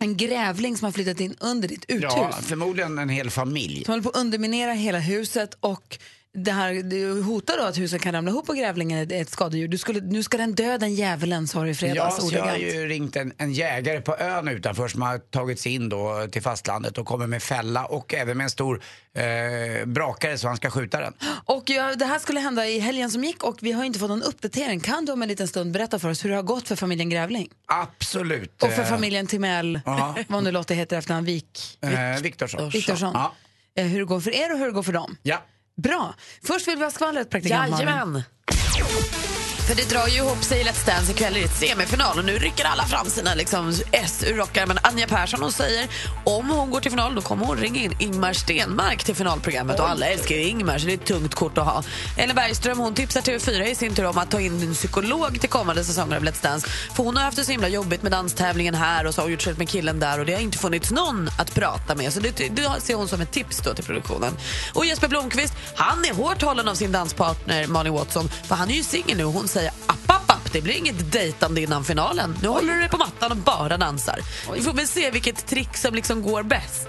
[0.00, 2.02] en grävling som har flyttat in under ditt uthus.
[2.16, 3.84] Ja, förmodligen en hel familj.
[3.84, 5.98] Som håller på att underminera hela huset och
[6.34, 9.68] det här det hotar då att huset kan ramla ihop och grävlingen är ett skadedjur.
[9.68, 12.44] Du skulle, nu ska den dö den djävulen sa du i Ja, fredags så jag
[12.44, 16.26] har ju ringt en, en jägare på ön utanför som har tagit sig in då
[16.32, 18.82] till fastlandet och kommer med fälla och även med en stor
[19.14, 21.12] eh, brakare så han ska skjuta den.
[21.44, 24.08] Och ja, det här skulle hända i helgen som gick och vi har inte fått
[24.10, 24.80] någon uppdatering.
[24.80, 27.10] Kan du om en liten stund berätta för oss hur det har gått för familjen
[27.10, 27.48] Grävling?
[27.66, 28.62] Absolut.
[28.62, 30.14] Och för familjen Timell, Ja.
[30.28, 31.78] vad nu Lotta heter efternamn, Vik.
[31.80, 32.70] Eh, Viktorsson.
[32.70, 33.10] Viktorsson.
[33.14, 33.34] Ja.
[33.76, 35.16] Eh, Hur det går för er och hur det går för dem.
[35.22, 35.42] ja.
[35.76, 36.14] Bra.
[36.46, 38.08] Först vill vi ha skvallret, praktikant Jajamän.
[38.08, 39.31] Malin.
[39.66, 42.38] För det drar ju ihop sig i Let's Dance ikväll i ett semifinal och nu
[42.38, 44.78] rycker alla fram sina liksom, S ur rockärmen.
[44.82, 45.88] Anja Persson hon säger
[46.24, 49.90] om hon går till final då kommer hon ringa in Ingmar Stenmark till finalprogrammet och
[49.90, 51.82] alla älskar ju Ingmar så det är ett tungt kort att ha.
[52.16, 55.50] Ellen Bergström hon tipsar TV4 i sin tur om att ta in en psykolog till
[55.50, 56.68] kommande säsonger av Let's Dance.
[56.94, 59.32] För hon har haft det så himla jobbigt med danstävlingen här och så har hon
[59.32, 62.12] gjort slut med killen där och det har inte funnits någon att prata med.
[62.12, 64.36] Så det, det ser hon som ett tips då till produktionen.
[64.74, 68.74] Och Jesper Blomqvist, han är hårt hållen av sin danspartner Malin Watson för han är
[68.74, 72.38] ju singel nu hon säger app, app, app, det blir inget dejtande innan finalen.
[72.42, 74.20] Nu håller du dig på mattan och bara dansar.
[74.54, 76.88] Vi får väl se vilket trick som liksom går bäst.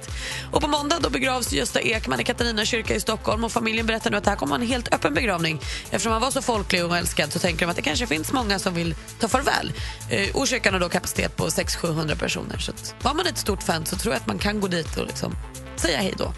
[0.52, 4.12] Och på måndag då begravs Gösta Ekman i Katarina kyrka i Stockholm och familjen berättar
[4.12, 5.62] nu att det här kommer vara en helt öppen begravning.
[5.84, 8.60] Eftersom han var så folklig och älskad så tänker de att det kanske finns många
[8.60, 9.71] som vill ta farväl.
[10.10, 12.58] Eh, och kyrkan har då kapacitet på 600-700 personer.
[12.58, 14.97] Så att, var man ett stort fan så tror jag att man kan gå dit
[14.97, 15.36] och liksom
[15.79, 16.33] säga hej då.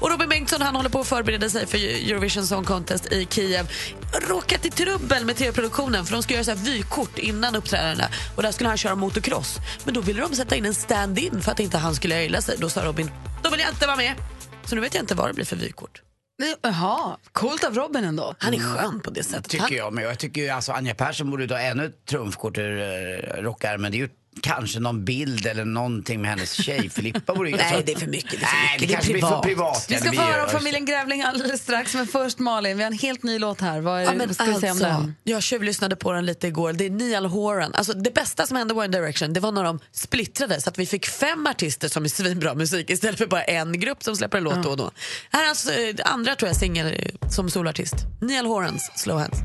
[0.00, 3.70] Och Robin Bengtsson han håller på att förbereda sig för Eurovision Song Contest i Kiev.
[4.28, 8.42] Råkat i trubbel med tv-produktionen för de ska göra så här vykort innan uppträdandena och
[8.42, 9.58] där skulle han köra motocross.
[9.84, 12.56] Men då ville de sätta in en stand-in för att inte han skulle öjla sig.
[12.58, 13.10] Då sa Robin,
[13.42, 14.14] då vill jag inte vara med.
[14.64, 16.02] Så nu vet jag inte vad det blir för vykort.
[16.62, 18.34] Jaha, coolt av Robin ändå.
[18.38, 19.48] Han är skön på det sättet.
[19.48, 20.04] Tycker jag med.
[20.04, 23.92] Jag tycker ju alltså Anja Persson borde ta ännu ett trumfkort ur uh, rockärmen.
[23.92, 24.08] Det är ju
[24.42, 27.32] kanske någon bild eller någonting med hennes tjej Filippa.
[27.34, 28.80] Nej, alltså- det är för mycket, det är för Nej, mycket.
[28.80, 29.42] det Det är kanske blir för privat.
[29.42, 29.86] privat.
[29.88, 32.90] Vi ja, ska få höra om familjen Grävling alldeles strax, men först Malin, vi har
[32.90, 33.80] en helt ny låt här.
[33.80, 35.14] Vad, är, Ja, men vad ska vi säga om alltså, den?
[35.24, 36.72] Jag tjuvlyssnade på den lite igår.
[36.72, 37.74] Det är Niall Horan.
[37.74, 40.86] Alltså, det bästa som hände One Direction det var när de splittrade så att vi
[40.86, 44.44] fick fem artister som är svinbra musik istället för bara en grupp som släpper en
[44.44, 44.90] låt då och då.
[45.30, 47.94] Här är alltså eh, andra tror jag singel eh, som solartist.
[48.20, 49.38] Niall Horans Slow Hands.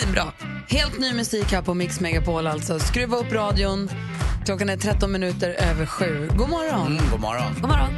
[0.00, 0.32] Svinbra!
[0.68, 2.78] Helt ny musik här på Mix Megapol alltså.
[2.80, 3.90] Skruva upp radion.
[4.44, 6.28] Klockan är 13 minuter över sju.
[6.36, 6.86] God morgon.
[6.86, 7.54] Mm, god morgon.
[7.60, 7.90] God morgon.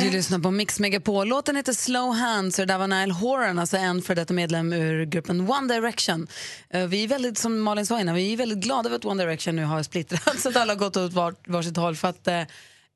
[0.00, 1.28] Du lyssnar på Mix Megapol.
[1.28, 4.72] Låten heter Slow Hands och det där var Niall Horan, alltså en för detta medlem
[4.72, 6.26] ur gruppen One Direction.
[6.70, 9.22] Eh, Vi är väldigt, som Malin sa innan, vi är väldigt glada över att One
[9.24, 11.96] Direction nu har splittrats, att alla har gått åt var, varsitt håll.
[11.96, 12.40] För att, eh,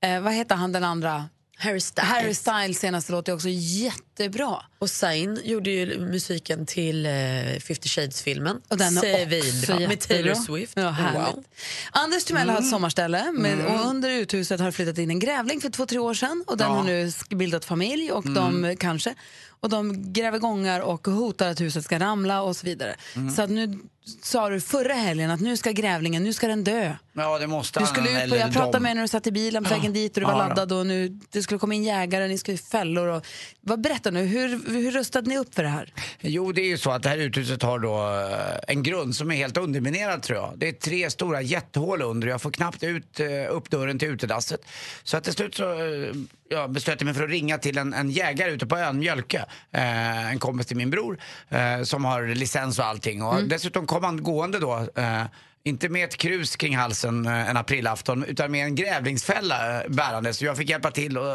[0.02, 1.28] eh, vad heter han den andra?
[1.60, 2.08] Harry Styles.
[2.10, 4.56] Harry Styles senaste låt är också jätte, jättebra.
[4.78, 8.60] Och Zayn gjorde ju musiken till uh, 50 Shades-filmen.
[8.68, 10.34] Och den är Med Taylor.
[10.34, 10.72] Swift.
[10.76, 10.94] Ja.
[11.14, 11.44] Wow.
[11.90, 12.70] Anders Timell har ett Mm.
[12.70, 16.44] sommarställe med, och under uthuset har flyttat in en grävling för två, tre år sedan
[16.46, 16.74] och den Ja.
[16.76, 19.14] har nu bildat familj och de kanske
[19.60, 22.96] och de gräver gångar och hotar att huset ska ramla och så vidare.
[23.36, 23.78] Så att nu
[24.22, 26.94] sa du förra helgen att nu ska grävlingen, nu ska den dö.
[27.12, 28.82] Ja, det måste Du han, skulle ut på, jag pratade de.
[28.82, 30.72] med dig när du satt i bilen på vägen dit och du var Ja, laddad
[30.72, 33.26] och nu, det skulle komma in jägare, ni skulle fällor och
[33.60, 35.92] vad, berätta nu, hur, hur rustade ni upp för det här?
[36.20, 37.96] Jo, det är ju så att det här uthuset har då
[38.30, 40.52] eh, en grund som är helt underminerad tror jag.
[40.56, 44.08] Det är tre stora jättehål under och jag får knappt ut, eh, upp dörren till
[44.08, 44.60] utedasset.
[45.04, 46.12] Så att till slut så eh,
[46.48, 49.44] ja, beslöt jag mig för att ringa till en, en jägare ute på ön Mjölke.
[49.72, 53.22] Eh, en kompis till min bror eh, som har licens och allting.
[53.22, 55.24] Och dessutom kom han gående då eh,
[55.62, 60.34] inte med ett krus kring halsen eh, en aprilafton utan med en grävlingsfälla eh, bärande.
[60.34, 61.34] Så jag fick hjälpa till och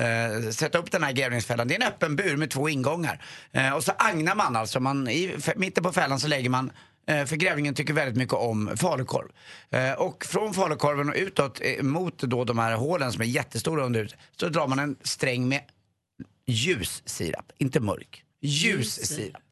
[0.00, 1.68] eh, sätta upp den här grävlingsfällan.
[1.68, 3.24] Det är en öppen bur med två ingångar.
[3.52, 4.80] Eh, och så agnar man alltså.
[4.80, 6.72] Man, I mitten på fällan så lägger man
[7.08, 9.28] eh, för grävlingen tycker väldigt mycket om falukorv.
[9.70, 13.84] Eh, och från falukorven och utåt eh, mot då de här hålen som är jättestora
[13.84, 15.60] under så drar man en sträng med
[16.46, 18.22] ljus sirap, inte mörk.
[18.40, 19.42] Ljus sirap.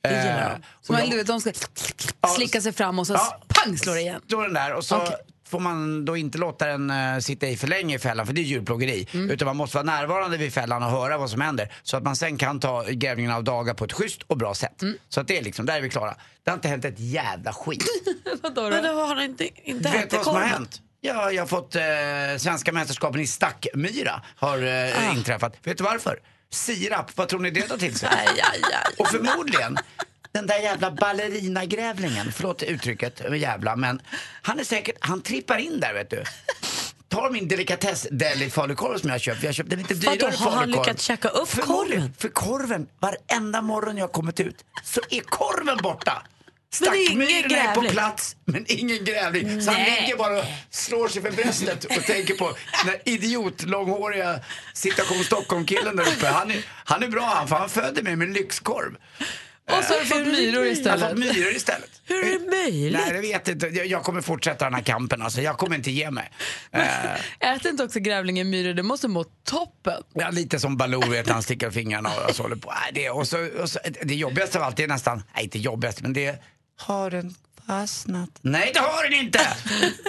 [0.00, 0.54] Det gillar Eh, de.
[0.56, 1.50] och Så man, jag- de ska
[2.36, 3.40] slicka sig fram och så Ja.
[3.48, 4.20] pang slår det igen.
[4.26, 5.16] står den där och så Okej.
[5.48, 8.40] får man då inte låta den eh, sitta i för länge i fällan för det
[8.40, 9.08] är djurplågeri.
[9.12, 9.30] Mm.
[9.30, 11.72] Utan man måste vara närvarande vid fällan och höra vad som händer.
[11.82, 14.82] Så att man sen kan ta grävningen av dagar på ett schysst och bra sätt.
[14.82, 14.98] Mm.
[15.08, 16.14] Så att det är liksom, där är vi klara.
[16.44, 17.84] Det har inte hänt ett jävla skit.
[18.42, 20.80] Vadå Men då har inte, inte Vet du vad som har hänt?
[21.00, 21.82] Ja, jag har fått eh,
[22.38, 25.14] svenska mästerskapen i stackmyra har eh, Ah.
[25.14, 25.56] inträffat.
[25.62, 26.18] Vet du varför?
[26.50, 28.08] Sirap, vad tror ni det tar till sig?
[28.12, 28.94] Aj, aj, aj.
[28.98, 29.78] Och förmodligen
[30.32, 34.02] den där jävla ballerinagrävlingen, förlåt uttrycket, jävla, men
[34.42, 36.24] han är säkert, han trippar in där vet du.
[37.08, 40.50] Tar min delikatess deli falukorv som jag köpt, jag har köpt en lite dyrare har
[40.50, 40.84] han falukorv.
[40.84, 42.14] lyckats käka upp Förmodligen, korven?
[42.18, 46.22] För korven, varenda morgon jag kommit ut så är korven borta.
[46.80, 49.62] Men det är är på plats, men ingen grävling.
[49.62, 52.44] Så han ligger bara och slår sig för bröstet och tänker på
[52.84, 54.40] den där idiot, långhåriga
[54.74, 56.26] Citation Stockholm-killen där uppe.
[56.26, 58.96] Han är, han är bra han, för han föder mig med en lyxkorv.
[59.70, 61.08] Och så har du fått myror Jag har istället.
[61.10, 61.90] fått myror istället.
[62.04, 63.00] Hur är det möjligt?
[63.00, 63.66] Nej, jag vet inte.
[63.66, 65.22] Jag, kommer fortsätta den här kampen.
[65.22, 65.40] Alltså.
[65.40, 66.30] Jag kommer inte ge mig.
[66.72, 68.74] Eh, Äter inte också grävlingen myror?
[68.74, 70.02] Det måste må toppen.
[70.14, 72.70] ja, lite som Baloo, vet han sticker fingrarna och så håller på.
[72.82, 76.00] Nej, det, och så, och så, det jobbigaste av allt är nästan, nej inte jobbigast,
[76.02, 76.38] men det är,
[76.80, 77.34] har den
[77.66, 78.30] fastnat?
[78.40, 79.40] Nej, det har den inte!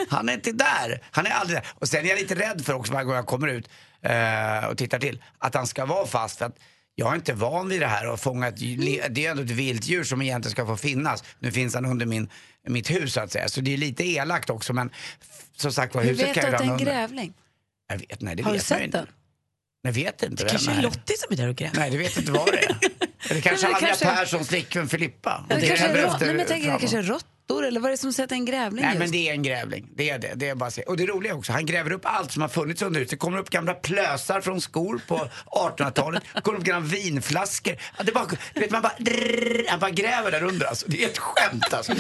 [0.10, 1.04] Han är inte där.
[1.12, 1.68] Han är aldrig där.
[1.76, 3.70] Och sen är jag lite rädd för också varje gång jag kommer ut
[4.02, 6.38] eh, och tittar till, att han ska vara fast.
[6.38, 6.58] För att
[6.96, 8.58] jag är inte van vid det här och fånga ett,
[9.16, 11.24] det är ändå ett vilddjur som egentligen ska få finnas.
[11.40, 12.30] Nu finns han under min,
[12.68, 13.48] mitt hus så att säga.
[13.50, 14.90] Så det är lite elakt också men
[15.56, 16.86] som sagt var huset vet kan du ju att det är ramla en under.
[16.94, 17.34] grävling?
[17.90, 18.98] Jag vet, nej det Har du vet ju sett inte.
[18.98, 19.08] den?
[19.82, 20.44] Jag vet inte.
[20.44, 20.82] Det kanske är.
[20.82, 21.76] Lottie som är där och gräver.
[21.80, 22.78] Nej, du vet inte vad det är.
[23.30, 25.46] Eller kanske det Anja kanske- Perssons flickvän Filippa.
[25.50, 27.04] Det kanske är, efter nej, men det kanske är
[27.50, 29.00] råttor eller vad är det som sätter en grävling Nej just?
[29.00, 30.32] men det är en grävling, det är det.
[30.36, 30.82] det är bara att se.
[30.82, 33.10] Och det roliga är också, han gräver upp allt som har funnits under huset.
[33.12, 35.16] Det kommer upp gamla plösar från skor på
[35.52, 36.24] 1800-talet.
[36.36, 37.76] Det kommer upp gamla vinflaskor.
[38.04, 40.86] Det är bara, vet, man bara, drrrr, han bara gräver där under alltså.
[40.90, 41.94] Det är ett skämt alltså.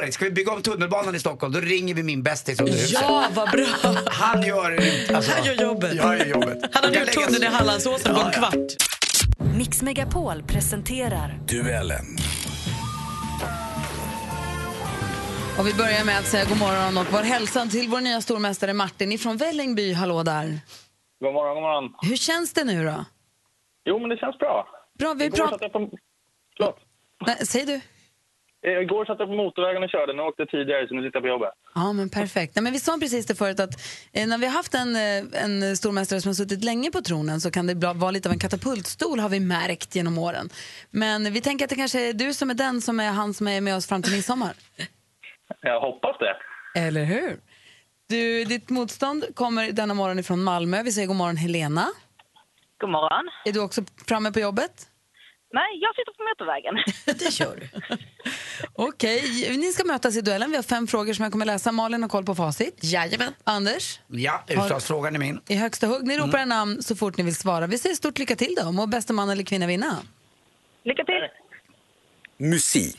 [0.00, 2.90] Dig, ska vi bygga om tunnelbanan i Stockholm då ringer vi min bästis under huset.
[3.02, 3.66] Ja, vad bra!
[4.06, 4.82] Han gör,
[5.14, 5.94] alltså, Han gör jobbet.
[5.94, 6.58] Jag gör jobbet.
[6.72, 8.56] Han hade Jag gjort tunneln i Hallandsåsen på en kvart.
[9.56, 12.16] Mix Megapol presenterar Duellen.
[15.58, 18.74] Och vi börjar med att säga god morgon och vår hälsan till vår nya stormästare
[18.74, 19.92] Martin ifrån Vällingby.
[19.92, 20.46] Hallå där.
[21.20, 21.94] God morgon, god morgon.
[22.02, 23.04] Hur känns det nu då?
[23.84, 24.68] Jo, men det känns bra.
[24.98, 25.68] Bra, vi pratar...
[25.68, 25.90] på...
[26.56, 26.78] Förlåt.
[27.26, 27.80] Nej, säg du.
[28.82, 30.12] Igår satt jag på motorvägen och körde.
[30.12, 31.50] Nu åkte jag tidigare, så nu sitter jag på jobbet.
[31.74, 32.56] Ja, men perfekt.
[32.56, 33.74] Nej, men vi sa precis det förut att
[34.12, 37.40] eh, när vi har haft en, eh, en stormästare som har suttit länge på tronen
[37.40, 40.48] så kan det vara lite av en katapultstol har vi märkt genom åren.
[40.90, 43.48] Men vi tänker att det kanske är du som är den som är han som
[43.48, 44.52] är med oss fram till midsommar.
[45.60, 46.36] Jag hoppas det.
[46.80, 47.40] Eller hur?
[48.08, 50.82] Du, ditt motstånd kommer denna morgon ifrån Malmö.
[50.82, 51.88] Vi säger god morgon Helena.
[52.80, 53.30] God morgon.
[53.44, 54.88] Är du också framme på jobbet?
[55.54, 56.74] Nej, jag sitter på motorvägen.
[57.24, 57.96] Det kör du.
[58.74, 60.50] Okej, ni ska mötas i duellen.
[60.50, 61.72] Vi har fem frågor som jag kommer läsa.
[61.72, 62.78] Malin har koll på facit.
[62.82, 63.34] Jajamän.
[63.44, 65.40] Anders, Ja, utslagsfrågan är min.
[65.48, 66.06] i högsta hugg.
[66.06, 67.66] Ni ropar en namn så fort ni vill svara.
[67.66, 68.72] Vi säger stort lycka till då.
[68.72, 69.96] Må bästa man eller kvinna vinna.
[70.84, 71.28] Lycka till.
[72.48, 72.98] Musik.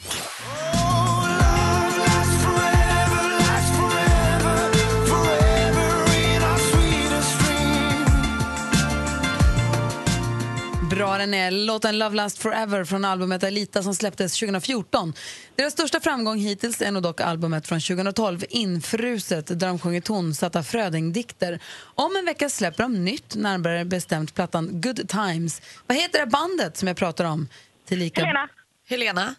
[11.03, 11.51] Bra den är.
[11.51, 15.13] Låten Love Last Forever från albumet Alita som släpptes 2014.
[15.55, 20.63] Deras största framgång hittills är nog dock albumet från 2012, Infruset, där de sjunger tonsatta
[20.63, 21.59] Fröding-dikter.
[21.95, 25.61] Om en vecka släpper de nytt, närmare bestämt plattan Good Times.
[25.87, 27.47] Vad heter det bandet som jag pratar om?
[27.87, 28.21] Tillika...
[28.21, 28.49] Helena.
[28.87, 29.35] Helena?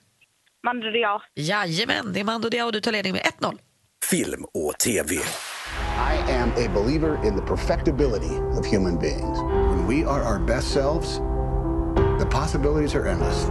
[0.65, 1.21] Mando Diao.
[1.35, 3.59] Jajamän, det är Mando Diao och du tar ledning med 1-0.
[4.11, 5.15] Film och TV.
[5.15, 9.39] I am a believer in the perfectibility of human beings.
[9.71, 11.21] When we are our best selves,
[12.21, 13.47] the possibilities are endless.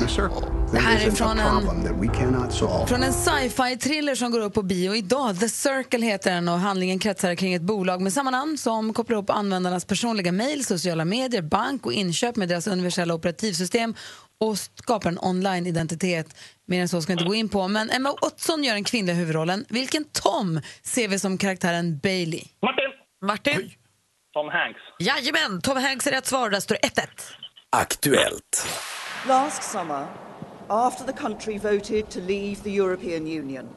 [0.00, 0.46] The circle.
[0.72, 2.86] Det här är is a från en- problem that we cannot solve.
[2.86, 5.40] Från en sci-fi-thriller som går upp på bio idag.
[5.40, 9.14] The Circle heter den och handlingen kretsar kring ett bolag med samma namn som kopplar
[9.16, 13.94] ihop användarnas personliga mejl, sociala medier, bank och inköp med deras universella operativsystem
[14.40, 16.36] och skapar en online-identitet.
[16.68, 17.68] Mer än så ska jag inte gå in på.
[17.68, 19.64] Men Emma Watson gör den kvinnliga huvudrollen.
[19.68, 22.42] Vilken Tom ser vi som karaktären Bailey?
[22.62, 22.90] Martin!
[23.22, 23.70] Martin?
[24.36, 24.80] Tom Hanks.
[24.98, 26.50] Jajamän, Tom Hanks är rätt svar.
[26.50, 27.08] Där står det 1-1.
[27.76, 28.66] Aktuellt.
[29.28, 30.06] Last summer,
[30.68, 33.68] after the country voted to leave the European Union,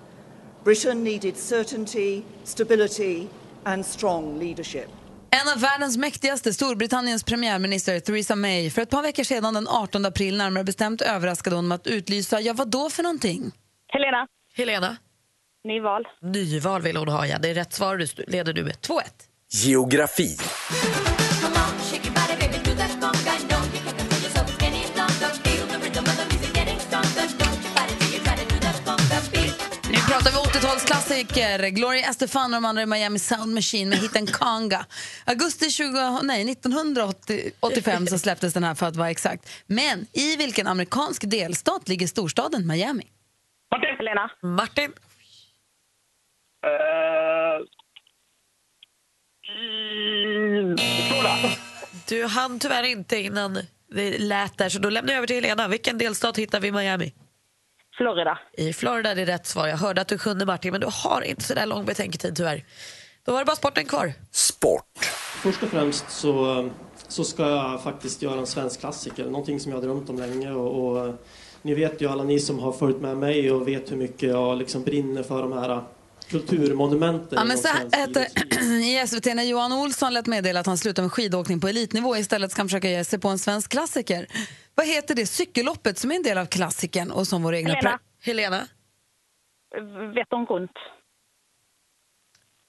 [0.63, 3.27] Britain needed certainty, stability,
[3.63, 4.87] and strong leadership.
[5.29, 10.05] En av världens mäktigaste, Storbritanniens premiärminister Theresa May, för ett par veckor sedan den 18
[10.05, 13.51] april närmare bestämt överraskade hon med att utlysa, ja vad då för någonting?
[13.87, 14.27] Helena.
[14.53, 14.97] Helena?
[15.63, 16.07] Nyval.
[16.21, 17.37] Nyval vill hon ha, ja.
[17.37, 17.97] Det är rätt svar.
[17.97, 19.01] Du leder nu med 2-1.
[19.51, 20.37] Geografi.
[29.91, 31.69] Nu pratar vi 80-talsklassiker.
[31.69, 34.85] Gloria Estefan och de andra i Miami Sound Machine med hiten Kanga.
[35.25, 39.49] Augusti 20, nej, 1985 så släpptes den här för att vara exakt.
[39.67, 43.07] Men i vilken amerikansk delstat ligger storstaden Miami?
[43.71, 43.95] Martin!
[43.97, 44.31] Helena.
[44.41, 44.91] Martin?
[46.65, 47.28] Eh,
[51.07, 51.35] Florida.
[52.07, 53.59] Du hann tyvärr inte innan
[53.91, 55.67] det lät där, så då lämnar jag över till Helena.
[55.67, 57.13] Vilken delstat hittar vi i Miami?
[57.97, 58.39] Florida.
[58.57, 59.67] I Florida det är rätt svar.
[59.67, 62.63] Jag hörde att du kunde Martin, men du har inte så där lång betänketid tyvärr.
[63.25, 64.13] Då var det bara sporten kvar.
[64.31, 65.05] Sport.
[65.41, 66.69] Först och främst så,
[67.07, 70.51] så ska jag faktiskt göra en svensk klassiker, någonting som jag har drömt om länge.
[70.51, 71.15] Och, och
[71.61, 74.57] ni vet ju alla ni som har följt med mig och vet hur mycket jag
[74.57, 75.83] liksom brinner för de här
[76.29, 77.37] kulturmonumenten.
[77.37, 78.27] Ja, men så heter,
[79.03, 82.51] I SVT när Johan Olsson lät meddela att han slutar med skidåkning på elitnivå istället
[82.51, 84.27] ska han försaka ge sig på en svensk klassiker.
[84.75, 87.73] Vad heter det cykelloppet som är en del av klassikern och som vår egna...
[87.73, 87.99] Helena.
[88.21, 88.67] Helena?
[90.15, 90.71] Vättern runt.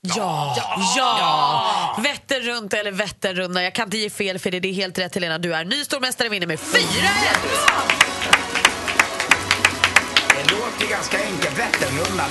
[0.01, 0.57] Ja!
[0.97, 1.97] ja!
[2.03, 3.65] Vätter runt eller Vätternrundan.
[3.65, 4.61] Jag kan inte ge fel för det.
[4.61, 5.39] Det är helt rätt Helena.
[5.39, 8.60] Du är ny stormästare vinner med 4 Det låter ju
[10.91, 11.59] ganska enkelt.
[11.59, 12.31] Vätternrundan,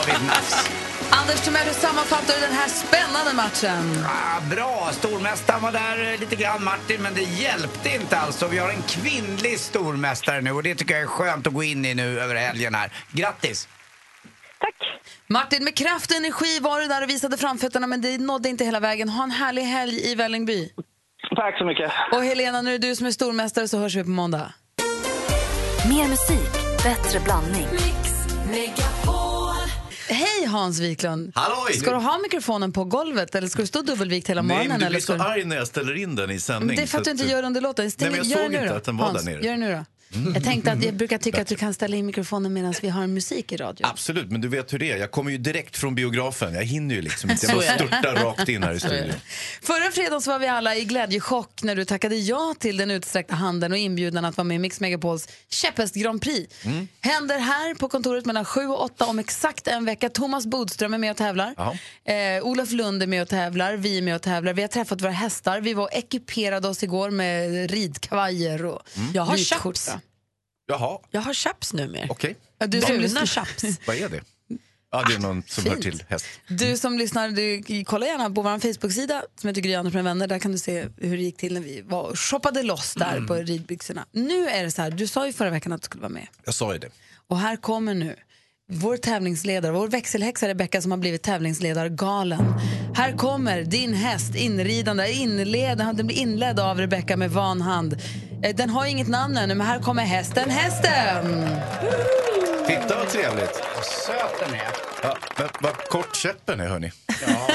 [0.00, 0.70] av i ett nafs.
[1.10, 4.04] Anders Timell, hur sammanfattar du den här spännande matchen?
[4.06, 8.42] Ah, bra, stormästaren var där eh, lite grann, Martin, men det hjälpte inte alls.
[8.50, 11.84] Vi har en kvinnlig stormästare nu och det tycker jag är skönt att gå in
[11.84, 12.92] i nu över helgen här.
[13.12, 13.68] Grattis!
[15.30, 18.64] Martin, med kraft och energi var du där och visade framfötterna men det nådde inte
[18.64, 19.08] hela vägen.
[19.08, 20.70] Ha en härlig helg i Vällingby.
[21.36, 21.92] Tack så mycket.
[22.12, 24.52] Och Helena, nu är det du som är stormästare så hörs vi på måndag.
[25.88, 27.66] Mer musik, bättre blandning.
[30.08, 31.32] Hej Hans Wiklund!
[31.34, 31.72] Halloj!
[31.72, 34.68] Ska du ha mikrofonen på golvet eller ska du stå dubbelvikt hela Nej, morgonen?
[34.68, 36.66] men du eller blir ska så arg när jag ställer in den i sändning.
[36.66, 37.90] Men det är för att du inte gör under låten.
[37.90, 38.76] Ställ, Nej, men jag gör såg det nu inte då.
[38.78, 39.42] att den var Hans, där nere.
[39.44, 39.84] Gör det nu då.
[40.34, 43.06] Jag tänkte att jag brukar tycka att du kan ställa in mikrofonen medan vi har
[43.06, 43.86] musik i radio.
[43.86, 44.96] Absolut, men du vet hur det är.
[44.96, 46.54] Jag kommer ju direkt från biografen.
[46.54, 47.46] Jag hinner ju liksom inte.
[47.46, 49.14] Jag bara störtar rakt in här i studion.
[49.62, 53.34] Förra fredagen så var vi alla i glädjechock när du tackade ja till den utsträckta
[53.34, 56.64] handen och inbjudan att vara med i Mix Megapols käpphäst Grand Prix.
[56.64, 56.88] Mm.
[57.00, 60.08] Händer här på kontoret mellan 7 och 8 om exakt en vecka.
[60.08, 61.54] Thomas Bodström är med och tävlar.
[62.04, 63.76] Eh, Olof Lund är med och tävlar.
[63.76, 64.52] Vi är med och tävlar.
[64.52, 65.60] Vi har träffat våra hästar.
[65.60, 68.82] Vi var och ekiperade oss igår med ridkavajer och
[69.14, 69.97] Jag har skjorta.
[70.68, 72.06] Jaha, Jag har chaps numera.
[72.10, 72.36] okej.
[72.58, 73.64] Ja, du som Bruna lyssnar- chaps.
[73.86, 74.20] Vad är det?
[74.90, 75.82] Ja, det är någon som hör fint.
[75.82, 76.26] till häst.
[76.48, 80.26] Du som lyssnar, du, kolla gärna på vår Facebook-sida som heter Gry Anders med vänner.
[80.26, 83.12] Där kan du se hur det gick till när vi var och shoppade loss där
[83.16, 83.26] Mm.
[83.26, 84.06] på ridbyxorna.
[84.12, 86.26] Nu är det så här, du sa ju förra veckan att du skulle vara med.
[86.44, 86.88] Jag sa ju det.
[87.26, 88.16] Och här kommer nu
[88.72, 92.54] vår tävlingsledare, vår växelhäxa Rebecka som har blivit tävlingsledargalen.
[92.94, 97.96] Här kommer din häst inridande, inled, den blir inledd av Rebecka med van hand.
[98.42, 101.46] Eh, Den har inget namn ännu men här kommer hästen, hästen!
[102.66, 103.62] Titta vad trevligt.
[103.76, 104.68] Vad söt den är.
[105.02, 106.92] Ja, men vad kort käppen är, hörni.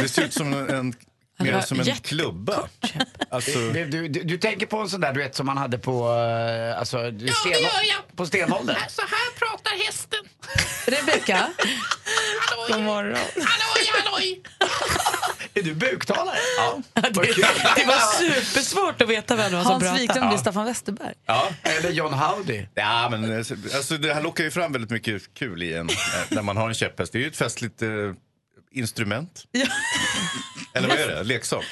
[0.02, 0.94] Det ser ut som en,
[1.40, 2.68] mer som en klubba.
[3.30, 5.78] Alltså, Du, du, du, du tänker på en sån där du vet som man hade
[5.78, 7.54] på, eh, alltså, du sten,
[8.16, 8.76] på stenåldern?
[8.90, 10.20] Så här pratar hästen.
[10.86, 11.50] Rebecka?
[12.68, 13.18] God morgon.
[13.36, 14.42] Halloj, halloj.
[15.56, 16.38] Är du buktalare?
[16.58, 16.82] Ja.
[16.94, 17.12] Det,
[17.76, 20.00] det var supersvårt att veta vem det var som Hans pratade.
[20.02, 20.42] Wiklund blir Ja.
[20.42, 21.14] Staffan Westerberg.
[21.26, 21.50] Ja.
[21.64, 22.66] Eller John Howdy.
[22.76, 25.96] Ja, men alltså, det här lockar ju fram väldigt mycket kul i en, eh,
[26.30, 27.12] när man har en käpphäst.
[27.14, 27.90] Det är ju ett festligt eh,
[28.74, 29.44] instrument.
[30.76, 31.24] Eller vad är det?
[31.24, 31.64] Leksak?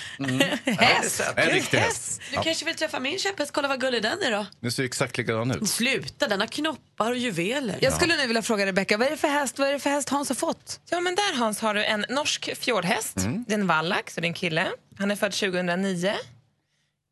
[0.66, 1.22] Häst.
[1.36, 2.22] En riktig häst.
[2.30, 2.44] Du Ja.
[2.44, 3.52] kanske vill träffa min käpphäst?
[3.52, 4.46] Kolla vad gullig den är då.
[4.60, 5.70] Den ser exakt likadan ut.
[5.70, 7.78] Sluta, den har knoppar och juveler.
[7.82, 9.90] Jag skulle nu vilja fråga Rebecca, vad är det för häst, vad är det för
[9.90, 10.80] häst Hans har fått?
[10.90, 13.18] Ja, men där Hans har du en norsk fjordhäst.
[13.18, 13.46] Mm.
[13.48, 14.68] Det är en vallack, så det är en kille.
[15.00, 16.14] Han är född 2009.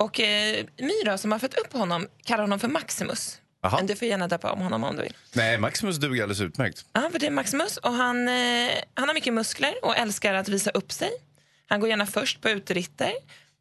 [0.04, 3.38] Och eh, My då, som har fött upp honom kallar honom för Maximus.
[3.62, 3.78] Jaha.
[3.78, 5.14] Men du får gärna döpa om honom om du vill.
[5.34, 6.86] Nej, Maximus duger alldeles utmärkt.
[6.94, 8.34] Ja, för det är Maximus och han, eh,
[8.94, 11.10] han har mycket muskler och älskar att visa upp sig.
[11.68, 13.12] Han går gärna först på uteritter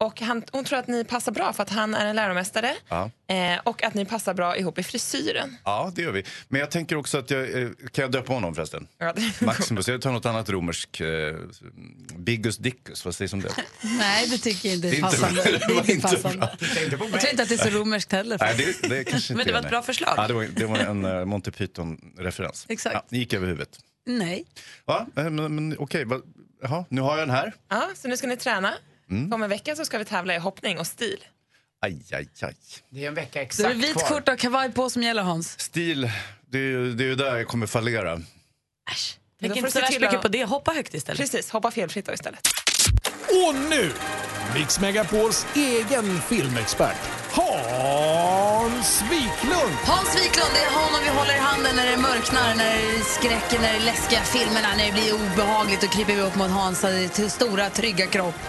[0.00, 3.10] och han, hon tror att ni passar bra för att han är en läromästare Ja.
[3.28, 5.56] eh, och att ni passar bra ihop i frisyren.
[5.64, 6.24] Ja, det gör vi.
[6.48, 7.62] Men jag tänker också att jag...
[7.62, 8.88] eh, Kan jag döpa honom förresten?
[8.98, 9.88] Ja, det- Maximus.
[9.88, 11.00] Jag tar något annat romersk.
[11.00, 11.34] Eh,
[12.16, 13.52] Biggus Dickus, vad sägs om det?
[13.82, 15.42] Nej, det tycker jag inte Det är är inte passande.
[15.42, 15.50] bra.
[15.52, 16.38] Det Det var är inte inte passande.
[16.38, 16.48] bra.
[17.12, 18.38] Jag tror inte att det är så romerskt heller.
[18.40, 19.70] Nej, det, det kanske Men inte det var är, ett nej.
[19.70, 20.14] bra förslag.
[20.16, 22.66] Ja, det, var, det var en uh, Monty Python-referens.
[22.68, 22.94] Exakt.
[22.94, 23.78] Ja, det gick över huvudet.
[24.06, 24.44] Nej.
[24.84, 25.06] Va?
[25.16, 26.22] Eh, Men, men okej, vad-
[26.62, 27.52] jaha, nu har jag den här.
[27.68, 28.74] Ja, så nu ska ni träna.
[29.10, 29.32] Mm.
[29.32, 31.24] Om en vecka så ska vi tävla i hoppning och stil.
[31.82, 32.54] Aj, aj, aj.
[32.90, 34.08] Det är en vecka Så är exakt det vit kvar.
[34.08, 35.60] skjorta och kavaj på som gäller Hans?
[35.60, 36.10] Stil,
[36.50, 38.16] det är, ju- det är ju där jag kommer fallera.
[38.16, 38.22] Då
[39.40, 41.18] Tänk inte så värst till mycket på det, hoppa högt istället.
[41.20, 42.48] Precis, hoppa felfritt då istället.
[43.28, 43.92] Och nu,
[44.54, 46.96] Mix Megapols egen filmexpert,
[47.30, 48.47] Hans
[49.10, 49.74] Wiklund!
[49.84, 53.00] Hans Wiklund, det är honom vi håller i handen när det mörknar, när det är
[53.00, 56.50] skräcken, när det är läskiga filmerna, när det blir obehagligt och kryper vi upp mot
[56.50, 58.40] Hans eh, till stora trygga kropp.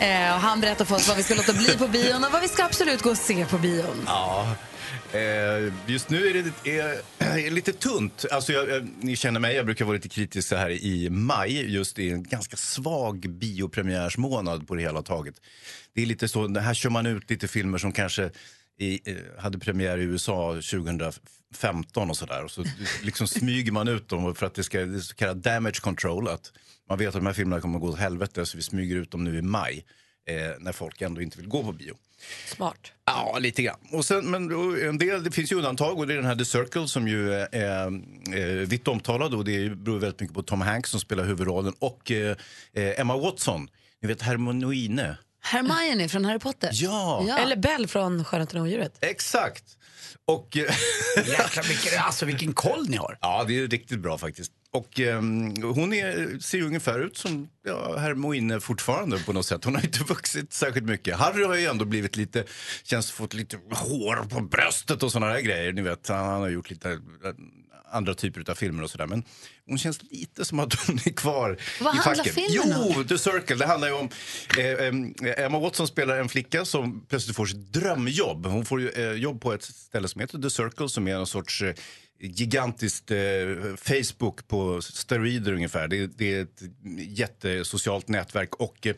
[0.00, 2.42] Eh, och han berättar för oss vad vi ska låta bli på bion och vad
[2.42, 3.98] vi ska absolut gå och se på bion.
[4.06, 4.56] Ja.
[5.12, 8.24] Eh, just nu är det är, är lite tunt.
[8.30, 11.74] Alltså jag, eh, ni känner mig, jag brukar vara lite kritisk så här i maj.
[11.74, 15.34] Just i en ganska svag biopremiärsmånad på det hela taget.
[15.94, 18.30] Det är lite så, här kör man ut lite filmer som kanske
[18.80, 22.44] i, eh, hade premiär i USA 2015 och sådär.
[22.44, 22.64] Och så
[23.02, 26.28] liksom smyger man ut dem för att det ska det är så kallad damage control.
[26.28, 26.52] Att
[26.88, 29.10] man vet att de här filmerna kommer att gå åt helvete så vi smyger ut
[29.10, 29.84] dem nu i maj.
[30.26, 31.94] Eh, när folk ändå inte vill gå på bio.
[32.46, 32.92] Smart.
[33.04, 33.78] Ja, lite grann.
[33.92, 34.50] Och sen, men
[34.88, 37.32] en del, det finns ju undantag och det är den här The Circle som ju
[37.32, 41.74] är, är vitt omtalad och det beror väldigt mycket på Tom Hanks som spelar huvudrollen
[41.78, 42.36] och eh,
[42.72, 43.68] eh, Emma Watson,
[44.02, 45.16] ni vet Hermione.
[45.40, 46.70] Hermione från Harry Potter.
[46.72, 47.38] Ja.
[47.38, 48.98] Eller Bell från Skönheten och odjuret.
[49.00, 49.64] Exakt.
[50.24, 50.62] Och, eh,
[51.16, 53.18] Jäklar, vilken, alltså vilken koll ni har.
[53.20, 54.52] Ja, det är riktigt bra faktiskt.
[54.72, 59.64] Och ehm, hon är, ser ju ungefär ut som ja, Hermione fortfarande på något sätt.
[59.64, 61.16] Hon har inte vuxit särskilt mycket.
[61.16, 62.44] Harry har ju ändå blivit lite,
[62.82, 65.72] känns fått lite hår på bröstet och såna där grejer.
[65.72, 66.98] Ni vet, han, han har gjort lite
[67.90, 69.06] andra typer av filmer och sådär.
[69.06, 69.24] Men
[69.66, 72.34] hon känns lite som att hon är kvar Vad i facket.
[72.34, 72.92] filmen?
[72.96, 73.56] Jo, The Circle.
[73.56, 74.08] Det handlar ju om...
[74.58, 78.46] Eh, Emma Watson spelar en flicka som plötsligt får sitt drömjobb.
[78.46, 81.62] Hon får eh, jobb på ett ställe som heter The Circle som är en sorts
[81.62, 81.74] eh,
[82.20, 83.18] gigantiskt eh,
[83.76, 85.88] Facebook på steroider ungefär.
[85.88, 86.62] Det, det är ett
[86.98, 88.54] jättesocialt nätverk.
[88.54, 88.94] Och, eh,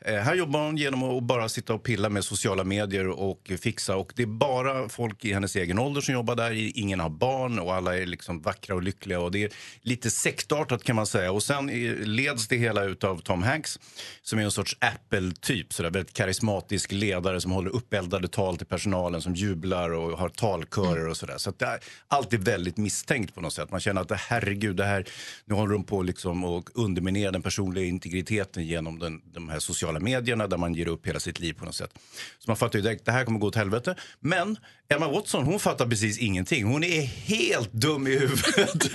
[0.00, 3.96] eh, här jobbar hon genom att bara sitta och pilla med sociala medier och fixa.
[3.96, 6.78] Och det är bara folk i hennes egen ålder som jobbar där.
[6.78, 9.20] Ingen har barn och alla är liksom vackra och lyckliga.
[9.20, 9.50] Och det är
[9.82, 11.32] lite sektartat kan man säga.
[11.32, 13.78] Och sen eh, leds det hela av Tom Hanks
[14.22, 15.72] som är en sorts Apple-typ.
[15.72, 21.08] Sådär, väldigt karismatisk ledare som håller uppeldade tal till personalen som jublar och har talkörer
[21.08, 21.38] och sådär.
[21.38, 23.70] Så att det är, allt är väldigt väldigt misstänkt på något sätt.
[23.70, 25.04] Man känner att herregud, det här,
[25.44, 30.00] nu håller de på liksom och underminerar den personliga integriteten genom den, de här sociala
[30.00, 31.90] medierna där man ger upp hela sitt liv på något sätt.
[32.38, 33.94] Så man fattar ju direkt, det här kommer gå åt helvete.
[34.20, 34.56] Men
[34.90, 36.64] Emma Watson, hon fattar precis ingenting.
[36.64, 38.90] Hon är helt dum i huvudet.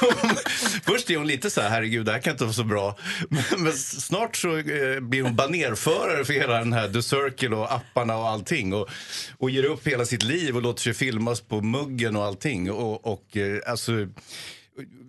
[0.00, 0.30] Hon,
[0.82, 2.98] först är hon lite så här, herregud, det här kan inte vara så bra.
[3.28, 7.72] Men, men snart så eh, blir hon banerförare för hela den här The Circle och
[7.72, 8.74] apparna och allting.
[8.74, 8.88] Och,
[9.38, 12.70] och ger upp hela sitt liv och låter sig filmas på muggen och allting.
[12.70, 14.08] Och, och eh, alltså,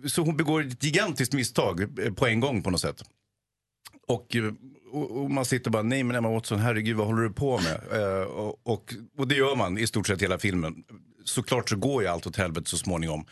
[0.06, 3.02] så hon begår ett gigantiskt misstag eh, på en gång på något sätt.
[4.08, 4.52] Och, eh,
[4.92, 7.80] och, och man sitter bara, nej men Emma Watson, herregud vad håller du på med?
[7.92, 10.74] Eh, och, och, och det gör man i stort sett hela filmen.
[11.24, 13.26] Såklart så går ju allt åt helvete så småningom.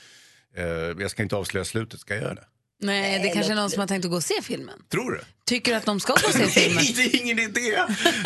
[0.57, 2.47] Eh, jag ska inte avslöja slutet, ska jag göra det?
[2.81, 4.83] Nej, det kanske är någon som har tänkt att gå och se filmen.
[4.89, 5.21] Tror du?
[5.49, 6.77] Tycker du att de ska gå och se filmen?
[6.77, 7.83] Nej, det är ingen idé!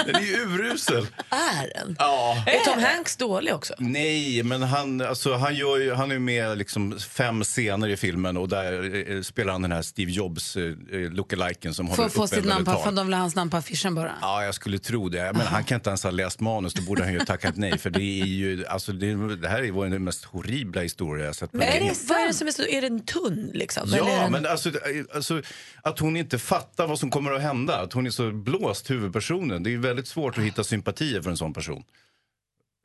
[0.07, 1.07] Den är ju urusel.
[1.31, 1.97] Är den?
[1.99, 2.45] Ja.
[2.47, 3.75] Är Tom Hanks dålig också?
[3.79, 8.37] Nej, men han, alltså, han, gör ju, han är med liksom fem scener i filmen
[8.37, 12.27] och där eh, spelar han den här Steve Jobs eh, lookaliken som Får håller få
[12.27, 14.13] sitt uppeldade namn på, för de vill ha hans namn på affischen bara.
[14.21, 15.33] Ja, jag skulle tro det.
[15.35, 17.79] Men han kan inte ens ha läst manus, då borde han ju tackat nej.
[17.79, 21.53] För det är ju, alltså det, det här är den mest horribla historia jag sett
[21.53, 21.91] Men är, länge.
[21.91, 23.89] det, vad är det som är så, är den tunn liksom?
[23.89, 24.33] Eller är Ja, den...
[24.33, 24.71] men alltså,
[25.15, 25.43] alltså,
[25.83, 27.81] att hon inte fattar vad som kommer att hända.
[27.81, 29.63] Att hon är så blåst, huvudpersonen.
[29.63, 31.85] Det är ju väldigt svårt att hitta sympatier för en sån person.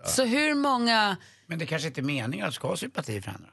[0.05, 1.17] Så hur många...
[1.47, 3.47] Men det kanske inte är meningen att du ska ha sympati för henne?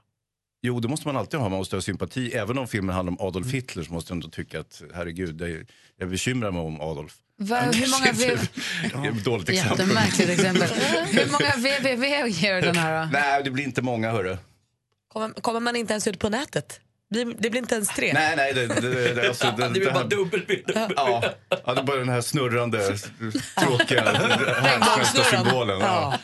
[0.63, 1.49] Jo, det måste man alltid ha.
[1.49, 2.33] Man måste ha sympati.
[2.33, 5.67] Även om filmen handlar om Adolf Hitler så måste jag ändå tycka att herregud, är,
[5.99, 7.17] jag bekymrar mig om Adolf.
[7.37, 8.37] Va, hur många v...
[9.03, 9.79] Det är ett dåligt exempel.
[9.79, 10.69] Jättemärkligt exempel.
[11.07, 13.11] Hur många VVV ger den här då?
[13.13, 14.37] Nej, det blir inte många hörru.
[15.09, 16.81] Kommer, kommer man inte ens ut på nätet?
[17.15, 18.13] Blir- Det blir inte ens tre?
[18.15, 20.65] Nej, nej, det, det, det, alltså, det, Det blir bara här- dubbelbild.
[20.75, 20.89] Ja,
[21.67, 22.99] ja, det är bara den här snurrande,
[23.61, 24.03] tråkiga
[24.63, 25.81] härdsmästarsymbolen.
[25.81, 26.19] Ja.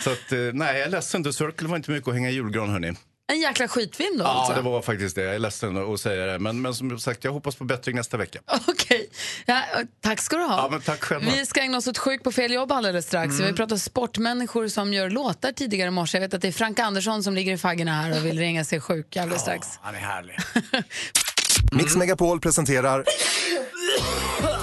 [0.00, 1.24] Så att, eh, nej, jag är ledsen.
[1.24, 2.92] The Circle var inte mycket att hänga i julgran, hörni.
[3.32, 4.54] En jäkla skitfilm då Ja, alltså?
[4.54, 5.22] det var faktiskt det.
[5.22, 6.38] Jag är ledsen att säga det.
[6.38, 8.38] Men, men som sagt, jag hoppas på bättring nästa vecka.
[8.68, 9.10] Okej.
[9.46, 9.62] Ja,
[10.00, 10.56] tack ska du ha.
[10.56, 11.30] Ja, men tack själva.
[11.30, 13.30] Vi ska ägna oss åt Sjuk på fel jobb alldeles strax.
[13.30, 13.38] Mm.
[13.38, 16.16] Vi har pratat sportmänniskor som gör låtar tidigare i morse.
[16.18, 18.64] Jag vet att det är Frank Andersson som ligger i faggorna här och vill ringa
[18.64, 19.68] sig sjuk alldeles strax.
[19.82, 20.38] Han är härlig.
[21.72, 23.04] Mix Megapol presenterar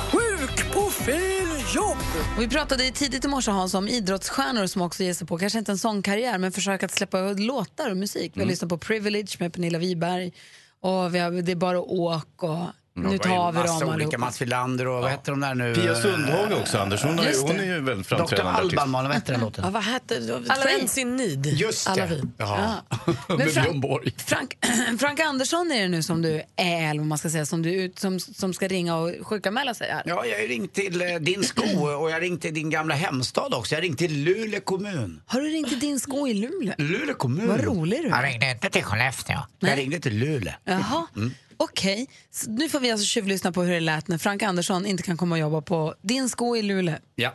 [2.38, 5.60] Och vi pratade tidigt i morse Hans om idrottsstjärnor som också ger sig på, kanske
[5.60, 8.32] inte en sångkarriär, men försöker att släppa låtar och musik.
[8.36, 8.48] Vi har Mm.
[8.50, 10.34] lyssnat på Privilege med Pernilla Wiberg
[10.82, 12.58] och vi har, Det är bara åk och
[12.94, 14.18] Nu tar vi massa dem olika, allihopa.
[14.18, 15.76] Mats Wilander och vad heter de där nu?
[15.76, 17.04] Pia Sundhage också, Anders.
[17.04, 18.16] Hon, har, hon är ju väldigt Dr.
[18.16, 18.72] framträdande artist.
[18.74, 19.64] Alban, Malin, vad hette den låten?
[19.64, 20.42] Ja, vad hette?
[20.48, 20.64] Alla.
[20.64, 21.46] Friends in need.
[21.46, 22.16] Just Alla det.
[22.16, 22.22] vi.
[22.38, 22.76] Ja.
[23.28, 24.14] Men Med Frank- Björn Borg.
[24.18, 24.58] Frank,
[25.00, 27.74] Frank Andersson är det nu som du är, eller vad man ska säga, som, du,
[27.74, 30.04] ut- som, som ska ringa och sjukanmäla sig här.
[30.06, 32.96] Ja, jag har ringt till eh, din sko och jag har ringt till din gamla
[32.96, 33.76] hemstad också.
[33.76, 35.22] Jag har ringt till Luleå kommun.
[35.26, 36.74] Har du ringt till din sko i Luleå?
[36.78, 37.48] Luleå kommun.
[37.48, 38.12] Vad rolig du är.
[38.12, 39.38] Jag ringde inte till Skellefteå.
[39.60, 40.54] Jag ringde till Luleå.
[40.64, 41.08] Jaha.
[41.16, 41.34] Mm.
[41.64, 45.04] Okej, Så nu får vi alltså tjuvlyssna på hur det lät när Frank Andersson inte
[45.04, 46.96] kan komma och jobba på din sko i Luleå.
[47.16, 47.32] Ja.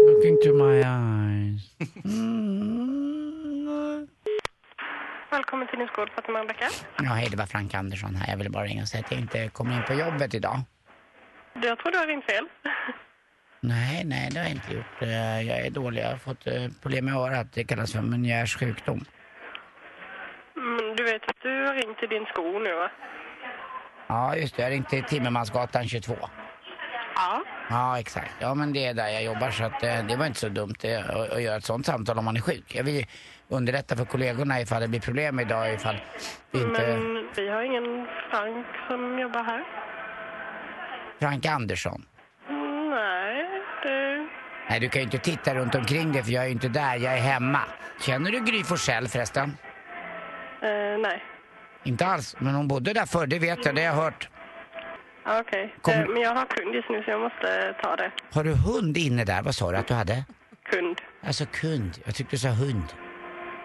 [0.00, 1.62] Looking to my eyes.
[5.30, 6.68] Välkommen till din skål, Fatima Rebecka.
[6.98, 8.30] Ja, hej, det var Frank Andersson här.
[8.30, 10.60] Jag ville bara ringa och säga att jag inte kommer in på jobbet idag.
[11.62, 12.44] Jag tror du har ringt fel.
[13.60, 15.02] Nej, nej, det har jag inte gjort.
[15.02, 16.02] Eh, Jag är dålig.
[16.02, 17.46] Jag har fått eh, problem med örat.
[17.54, 19.04] Det kallas för Menières sjukdom.
[20.56, 22.90] Men du vet att du har ringt till din sko nu, va?
[24.06, 24.62] Ja, just det.
[24.62, 26.16] Jag ringde till Timmermansgatan 22.
[27.14, 27.42] Ja.
[27.70, 28.30] Ja, exakt.
[28.38, 30.74] Ja, men det är där jag jobbar så att eh, det var inte så dumt
[30.82, 32.74] eh, att, att göra ett sånt samtal om man är sjuk.
[32.74, 33.06] Jag vill
[33.48, 35.96] underlätta för kollegorna ifall det blir problem idag ifall
[36.50, 36.86] vi inte...
[36.86, 39.64] Men vi har ingen Frank som jobbar här.
[41.20, 42.06] Frank Andersson.
[42.48, 44.28] Mm, nej, det...
[44.70, 46.96] Nej, du kan ju inte titta runt omkring dig för jag är ju inte där.
[46.96, 47.60] Jag är hemma.
[48.00, 49.56] Känner du Gry Forssell förresten?
[50.66, 51.22] Eh, nej.
[51.84, 54.28] Inte alls, men hon bodde där förr, det vet jag, det har jag hört.
[55.40, 55.74] Okej.
[55.82, 58.10] Kom- Eh, men jag har kund just nu så jag måste ta det.
[58.32, 59.42] Har du hund inne där?
[59.42, 60.24] Vad sa du att du hade?
[60.70, 61.00] Kund.
[61.26, 62.84] Alltså kund, jag tyckte du sa hund.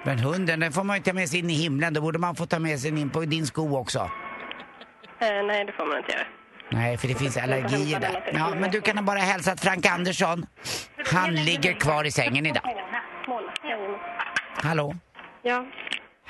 [0.03, 1.93] Men hunden, den får man ju ta med sig in i himlen.
[1.93, 3.99] Då borde man få ta med sig in på din sko också.
[3.99, 6.23] Eh, nej, det får man inte göra.
[6.69, 8.31] Nej, för det finns allergier där.
[8.33, 10.45] Ja, men du kan bara hälsa att Frank Andersson,
[11.11, 12.63] han ligger kvar i sängen idag.
[14.63, 14.95] Hallå?
[15.41, 15.65] Ja.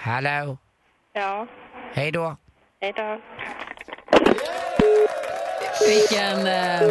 [0.03, 0.57] Hallå?
[1.13, 1.47] Ja.
[1.93, 2.37] Hej då?
[2.81, 3.21] Hej då.
[5.87, 6.47] Vilken...
[6.47, 6.81] Eh,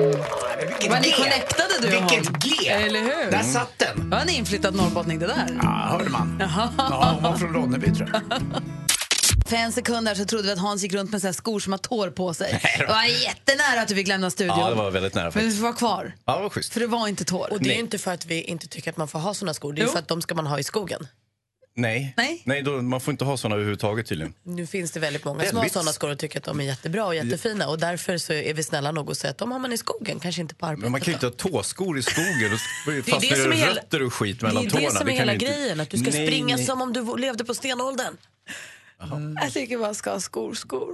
[0.90, 2.38] vad ni connectade du och Vilket hon.
[2.40, 2.68] G.
[2.68, 3.30] Eller hur?
[3.30, 4.10] Där satt den.
[4.10, 5.58] Var en inflyttad norrbottning det där?
[5.62, 6.36] Ja, hörde man.
[6.40, 8.22] Ja, hon var från Ronneby tror jag.
[9.48, 11.60] För en sekund där så trodde vi att Hans gick runt med så här skor
[11.60, 12.60] som har tår på sig.
[12.78, 14.58] Det var jättenära att du fick lämna studion.
[14.58, 15.50] Ja, det var väldigt nära Men faktiskt.
[15.56, 16.12] du får vara kvar.
[16.24, 16.72] Ja, det var schysst.
[16.72, 17.52] För det var inte tår.
[17.52, 19.54] Och det är ju inte för att vi inte tycker att man får ha såna
[19.54, 19.92] skor, det är ju Jo.
[19.92, 21.06] för att de ska man ha i skogen.
[21.74, 22.14] Nej,
[22.46, 22.62] Nej.
[22.62, 24.34] då, man får inte ha såna överhuvudtaget tydligen.
[24.42, 25.72] Nu finns det väldigt många som har Väldigt.
[25.72, 28.62] såna skor och tycker att de är jättebra och jättefina och därför så är vi
[28.62, 30.82] snälla nog att säga att de har man i skogen, kanske inte på arbetet.
[30.82, 32.50] Men man kan ju inte ha tåskor i skogen.
[32.86, 34.84] Då det fastnar som det är hela- rötter och skit Det mellan är tårna.
[34.84, 36.64] det som är kan hela inte- grejen, att du ska Nej, springa nej.
[36.66, 38.16] som om du levde på stenåldern.
[39.42, 40.92] Jag tycker man ska ha skor, skor.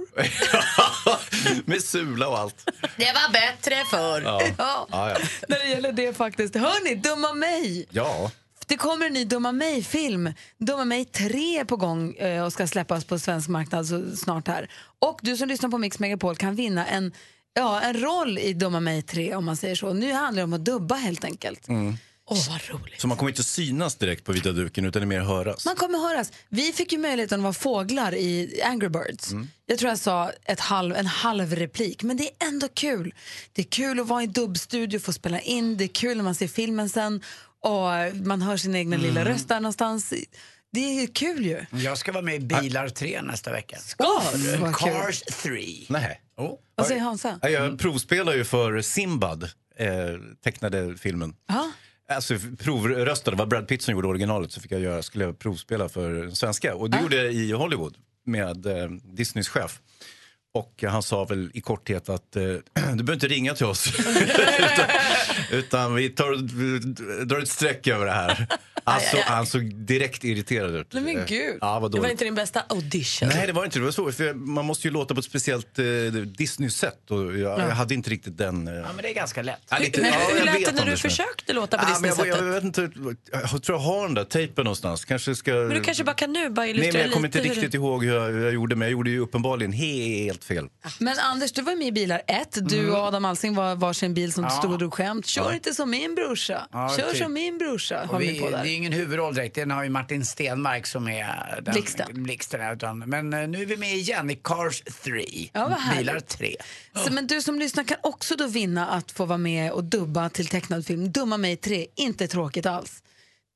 [1.65, 2.69] Med sula och allt.
[2.97, 4.21] Det var bättre förr.
[4.21, 4.41] Ja.
[4.57, 4.87] Ja.
[4.91, 5.17] Ja, ja.
[5.47, 6.55] När det gäller det faktiskt.
[6.55, 7.87] Hörni, Dumma mig!
[7.91, 8.31] ja.
[8.67, 10.33] Det kommer en ny Dumma mig-film.
[10.57, 14.47] Dumma mig 3 är på gång eh, och ska släppas på svensk marknad så snart
[14.47, 14.69] här.
[14.99, 17.11] Och du som lyssnar på Mix Megapol kan vinna en,
[17.53, 19.93] ja, en roll i Dumma mig 3 om man säger så.
[19.93, 21.67] Nu handlar det om att dubba helt enkelt.
[21.67, 21.97] Mm.
[22.29, 23.01] Åh, vad roligt.
[23.01, 25.65] Så man kommer inte synas direkt på vita duken utan det är mer höras.
[25.65, 26.31] Man kommer höras.
[26.49, 29.31] Vi fick ju möjligheten att vara fåglar i Angry Birds.
[29.31, 29.47] Mm.
[29.65, 33.13] Jag tror jag sa ett halv, en halv replik, men det är ändå kul.
[33.53, 36.35] Det är kul att vara i dubbstudio, få spela in, det är kul när man
[36.35, 37.21] ser filmen sen
[37.63, 39.33] och man hör sin egna lilla Mm.
[39.33, 40.13] röst där någonstans.
[40.71, 41.65] Det är ju kul ju.
[41.71, 43.77] Jag ska vara med i Bilar 3 nästa vecka.
[43.77, 44.57] Ska du?
[44.57, 44.91] Vad kul.
[44.93, 45.65] Cars 3.
[45.89, 46.21] Nej.
[46.37, 46.53] Oh.
[46.75, 47.39] Vad säger Hansa?
[47.41, 49.43] Ja, Jag provspelar ju för Simbad,
[49.77, 49.87] eh,
[50.43, 51.35] tecknade filmen.
[51.47, 51.71] Ja.
[52.09, 55.39] Alltså provröstade, det var Brad Pitt som gjorde originalet så fick jag göra, skulle jag
[55.39, 56.75] provspela för svenska.
[56.75, 59.79] Och det gjorde jag i Hollywood med eh, Disneys chef.
[60.57, 62.43] Och han sa väl i korthet att eh,
[62.73, 63.99] du behöver inte ringa till oss.
[64.59, 64.85] utan,
[65.59, 68.47] utan vi tar, drar ett streck över det här.
[68.91, 70.87] Han, så, han såg direkt irriterad ut.
[70.93, 71.57] Nej, men gud.
[71.61, 73.29] Ja, vad det var inte din bästa audition.
[73.29, 73.85] Nej, det var inte det.
[73.85, 75.85] var så, för man måste ju låta på ett speciellt eh,
[76.37, 77.11] Disney-sätt.
[77.11, 77.59] Och jag, Ja.
[77.67, 78.67] jag hade inte riktigt den...
[78.67, 79.59] Eh, Ja, men det är ganska lätt.
[79.69, 82.17] Ja, lite- Men ja, hur lät det när du försökte låta på Ja, men jag,
[82.17, 82.45] Disney-sättet?
[82.47, 82.89] jag, vet inte,
[83.51, 85.05] jag tror jag har den där tejpen någonstans.
[85.05, 85.51] Kanske ska...
[85.53, 87.71] Men du kanske bara kan nu bara Nej, illustrera men jag kommer inte hur riktigt
[87.71, 87.77] du...
[87.77, 90.67] ihåg hur jag, hur jag gjorde, men jag gjorde ju uppenbarligen helt fel.
[90.99, 92.57] Men Anders, du var med i Bilar 1.
[92.69, 94.49] Du och Adam Alsing var varsin bil som Ja.
[94.49, 95.25] stod och drog skämt.
[95.25, 95.53] Kör Ja.
[95.53, 96.67] inte som min brorsa.
[96.71, 97.17] Ja, Kör typ.
[97.23, 98.05] som min brorsa.
[98.11, 98.63] Har vi på där.
[98.77, 102.23] Ingen huvudroll direkt, den har ju Martin Stenmark som är den, Blixten.
[102.23, 105.25] blixten här, utan, men eh, nu är vi med igen i Cars 3.
[105.53, 105.97] Ja, vad.
[105.97, 106.55] Bilar 3.
[107.05, 110.29] Så, men du som lyssnar kan också då vinna att få vara med och dubba
[110.29, 111.11] till tecknad film.
[111.11, 113.03] Dumma mig 3, inte tråkigt alls.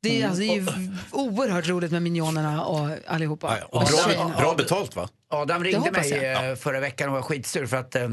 [0.03, 0.29] Det är, Mm.
[0.29, 3.57] alltså, det är ju oerhört roligt med minionerna och allihopa.
[3.69, 5.09] Och bra, bra betalt va?
[5.29, 6.49] Adam ringde mig jag.
[6.49, 8.09] eh, förra veckan och var skitsur för att eh,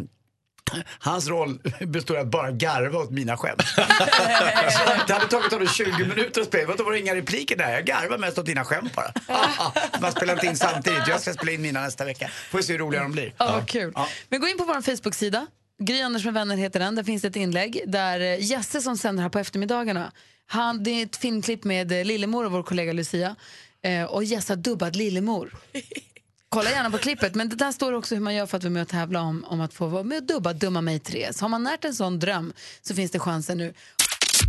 [0.99, 3.63] Hans roll består i att bara garva åt mina skämt.
[3.69, 6.67] Så det hade tagit honom 20 minuter att spela.
[6.67, 7.71] Vadå, var det inga repliker där?
[7.73, 9.13] Jag garvar mest åt dina skämt bara.
[10.01, 11.09] Man spelar inte in samtidigt.
[11.09, 12.31] Jag ska spela in mina nästa vecka.
[12.51, 13.33] Får vi se hur roliga de blir.
[13.39, 13.95] Ja, kul.
[14.29, 15.47] Men gå in på vår Facebook-sida.
[15.83, 16.95] Gry Anders med vänner heter den.
[16.95, 20.13] Där finns det ett inlägg där eh, Jesse som sänder här på eftermiddagarna.
[20.47, 23.37] Han, det är ett filmklipp med eh, Lillemor och vår kollega Lucia.
[23.83, 25.55] Eh, och Jesse har dubbat Lillemor.
[26.49, 27.35] Kolla gärna på klippet.
[27.35, 29.45] Men det där står också hur man gör för att vara med och tävla om,
[29.49, 31.33] om att få vara med och dubba Dumma mig 3.
[31.33, 33.75] Så har man närt en sån dröm så finns det chansen nu.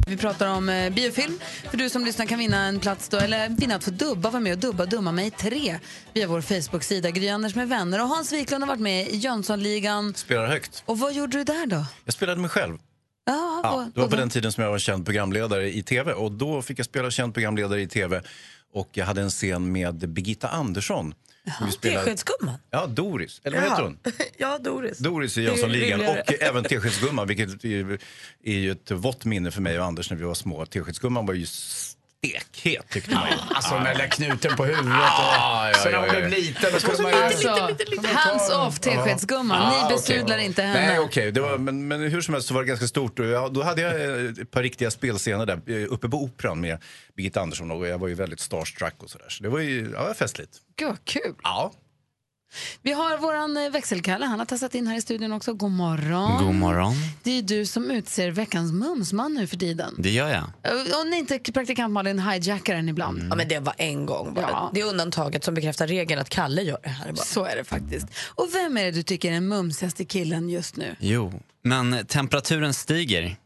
[0.08, 1.40] Vi pratar om eh, biofilm.
[1.70, 4.40] För du som lyssnar kan vinna en plats då, eller vinna att få dubba, vara
[4.42, 5.80] med och dubba Dumma mig 3
[6.14, 8.02] via vår Facebook-sida Gry Anders med vänner.
[8.02, 10.14] Och Hans Wiklund har varit med i Jönssonligan.
[10.14, 10.84] Spelar högt.
[10.86, 11.86] Och vad gjorde du där då?
[12.06, 12.78] Jag spelade mig själv.
[13.26, 16.14] Ja, Ja, det var på den tiden som jag var känd programledare i tv.
[16.14, 18.22] Och då fick jag spela känd programledare i tv.
[18.74, 21.14] Och jag hade en scen med Birgitta Andersson.
[21.66, 22.56] Vi spelade- Teskedsgumman?
[22.72, 23.42] Ja, Doris.
[23.44, 24.00] Eller vad heter hon?
[24.38, 24.98] ja, Doris.
[24.98, 28.00] Doris i Jönssonligan och även Teskedsgumman, vilket är
[28.44, 30.66] är ju ett vått minne för mig och Anders när vi var små.
[30.66, 31.46] Teskedsgumman var ju
[32.28, 33.36] stekhet tyckte man ju.
[33.56, 37.02] Alltså den där knuten på huvudet Ja, ja, så när hon blev liten då kunde
[37.02, 37.18] man ju...
[37.18, 37.50] Alltså,
[38.14, 39.62] hands off Teskedsgumman.
[39.62, 40.46] Ah, Ni besudlar okej.
[40.46, 40.88] inte henne.
[40.88, 41.32] Nej, okej.
[41.32, 43.18] Det var, men, men hur som helst så var det ganska stort.
[43.52, 46.78] Då hade jag eh, ett par riktiga spelscener där eh, uppe på Operan med
[47.18, 49.30] Birgitta Andersson och jag var ju väldigt starstruck och sådär.
[49.30, 50.52] Så det var ju ja, festligt.
[50.76, 51.36] Gud, vad kul.
[51.44, 51.72] Ja.
[52.82, 54.26] Vi har våran eh, växelkalle.
[54.26, 55.54] Han har tassat in här i studion också.
[55.54, 56.46] God morgon.
[56.46, 56.94] God morgon.
[57.24, 59.96] Det är du som utser veckans mumsman nu för tiden.
[59.98, 60.44] Det gör jag.
[61.00, 63.18] Och ni inte praktikant Malin hijackar den ibland.
[63.18, 63.30] Mm.
[63.30, 64.50] Ja, men det var en gång bara.
[64.50, 64.72] Ja.
[64.74, 67.12] Det är undantaget som bekräftar regeln att Kalle gör det här.
[67.12, 67.26] Bara.
[67.26, 68.08] Så är det faktiskt.
[68.36, 70.96] Och vem är det du tycker är den mumsigaste killen just nu?
[71.00, 71.34] Jo,
[71.64, 73.38] men temperaturen stiger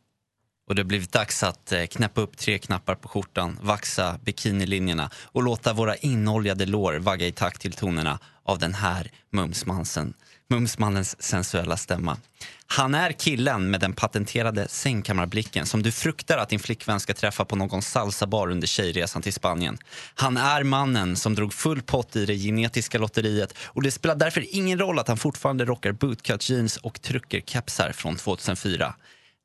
[0.68, 5.10] och det har blivit dags att eh, knäppa upp tre knappar på skjortan, vaxa bikinilinjerna
[5.16, 10.14] och låta våra inoljade lår vagga i takt till tonerna av den här mumsmansen,
[10.50, 12.18] mumsmannens sensuella stämma.
[12.68, 17.46] Han är killen med den patenterade sängkammarblicken som du fruktar att din flickvän ska träffa
[17.46, 19.78] på någon salsabar under tjejresan till Spanien.
[20.16, 24.56] Han är mannen som drog full pott i det genetiska lotteriet och det spelar därför
[24.56, 28.96] ingen roll att han fortfarande rockar bootcut jeans och tryckerkepsar från 2004.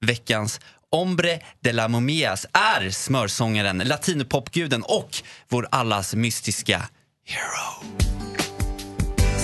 [0.01, 5.11] Veckans Hombre de la Momias är smörsångaren, latinopopguden och
[5.49, 6.89] vår allas mystiska
[7.27, 8.28] hero.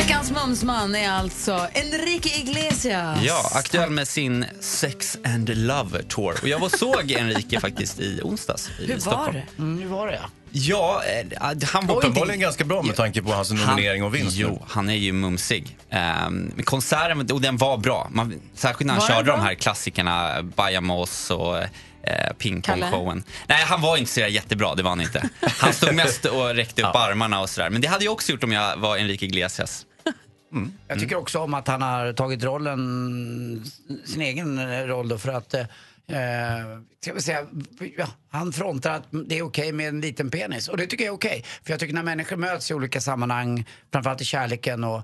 [0.00, 3.18] Veckans mumsman är alltså Enrique Iglesias.
[3.22, 6.38] Ja, aktuell med sin Sex and Love Tour.
[6.42, 9.34] Och jag var såg Enrique faktiskt i onsdags i Hur var Stockholm.
[9.34, 9.62] det?
[9.62, 10.20] Mm, hur var det?
[10.50, 12.42] Ja, eh, han var Uppenbarligen inte...
[12.44, 14.36] ganska bra med tanke på hans nominering och vinst.
[14.36, 15.76] Jo, han är ju mumsig.
[16.26, 18.08] Um, konserten, och den var bra.
[18.10, 21.62] Man, särskilt när han Var körde de här klassikerna, Bajamos och uh,
[22.38, 22.86] Ping Kalle?
[22.86, 23.24] Pong-showen.
[23.46, 25.28] Nej, han var inte så jättebra, det var han inte.
[25.40, 27.70] Han stod mest och räckte upp armarna och sådär.
[27.70, 29.86] Men det hade jag också gjort om jag var Enrique Iglesias.
[30.88, 33.64] Jag tycker också om att han har tagit rollen,
[34.04, 35.66] sin egen roll då för att eh,
[37.00, 37.46] ska vi säga,
[37.96, 40.68] ja, han frontar att det är okej med en liten penis.
[40.68, 41.44] Och det tycker jag är okej.
[41.64, 45.02] För jag tycker när människor möts i olika sammanhang, framförallt i kärleken och eh,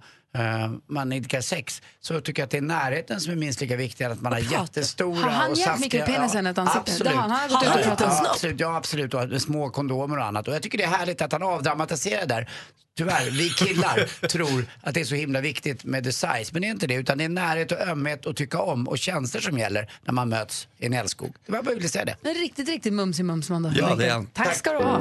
[0.86, 4.04] man idkar sex så tycker jag att det är närheten som är minst lika viktig
[4.04, 6.04] än att man har jättestora Har han och hjälpt saftiga...
[6.06, 6.80] Micke penisen ett ansikte?
[6.80, 7.12] Absolut.
[7.12, 7.30] Han.
[7.30, 9.14] Han har gått ut och Ja, ja, absolut, ja, absolut.
[9.14, 10.48] Och små kondomer och annat.
[10.48, 12.50] Och jag tycker det är härligt att han avdramatiserar det där.
[12.96, 16.50] Tyvärr, vi killar tror att det är så himla viktigt med the size.
[16.52, 18.98] Men det är inte det, utan det är närhet och ömhet och tycka om och
[18.98, 21.34] känslor som gäller när man möts i en älskog.
[21.46, 22.16] Det var jag bara ville säga det.
[22.22, 23.70] En riktigt, riktigt mumsig mumsman då.
[23.74, 24.26] Ja, det är han.
[24.26, 25.00] Tack ska du ha.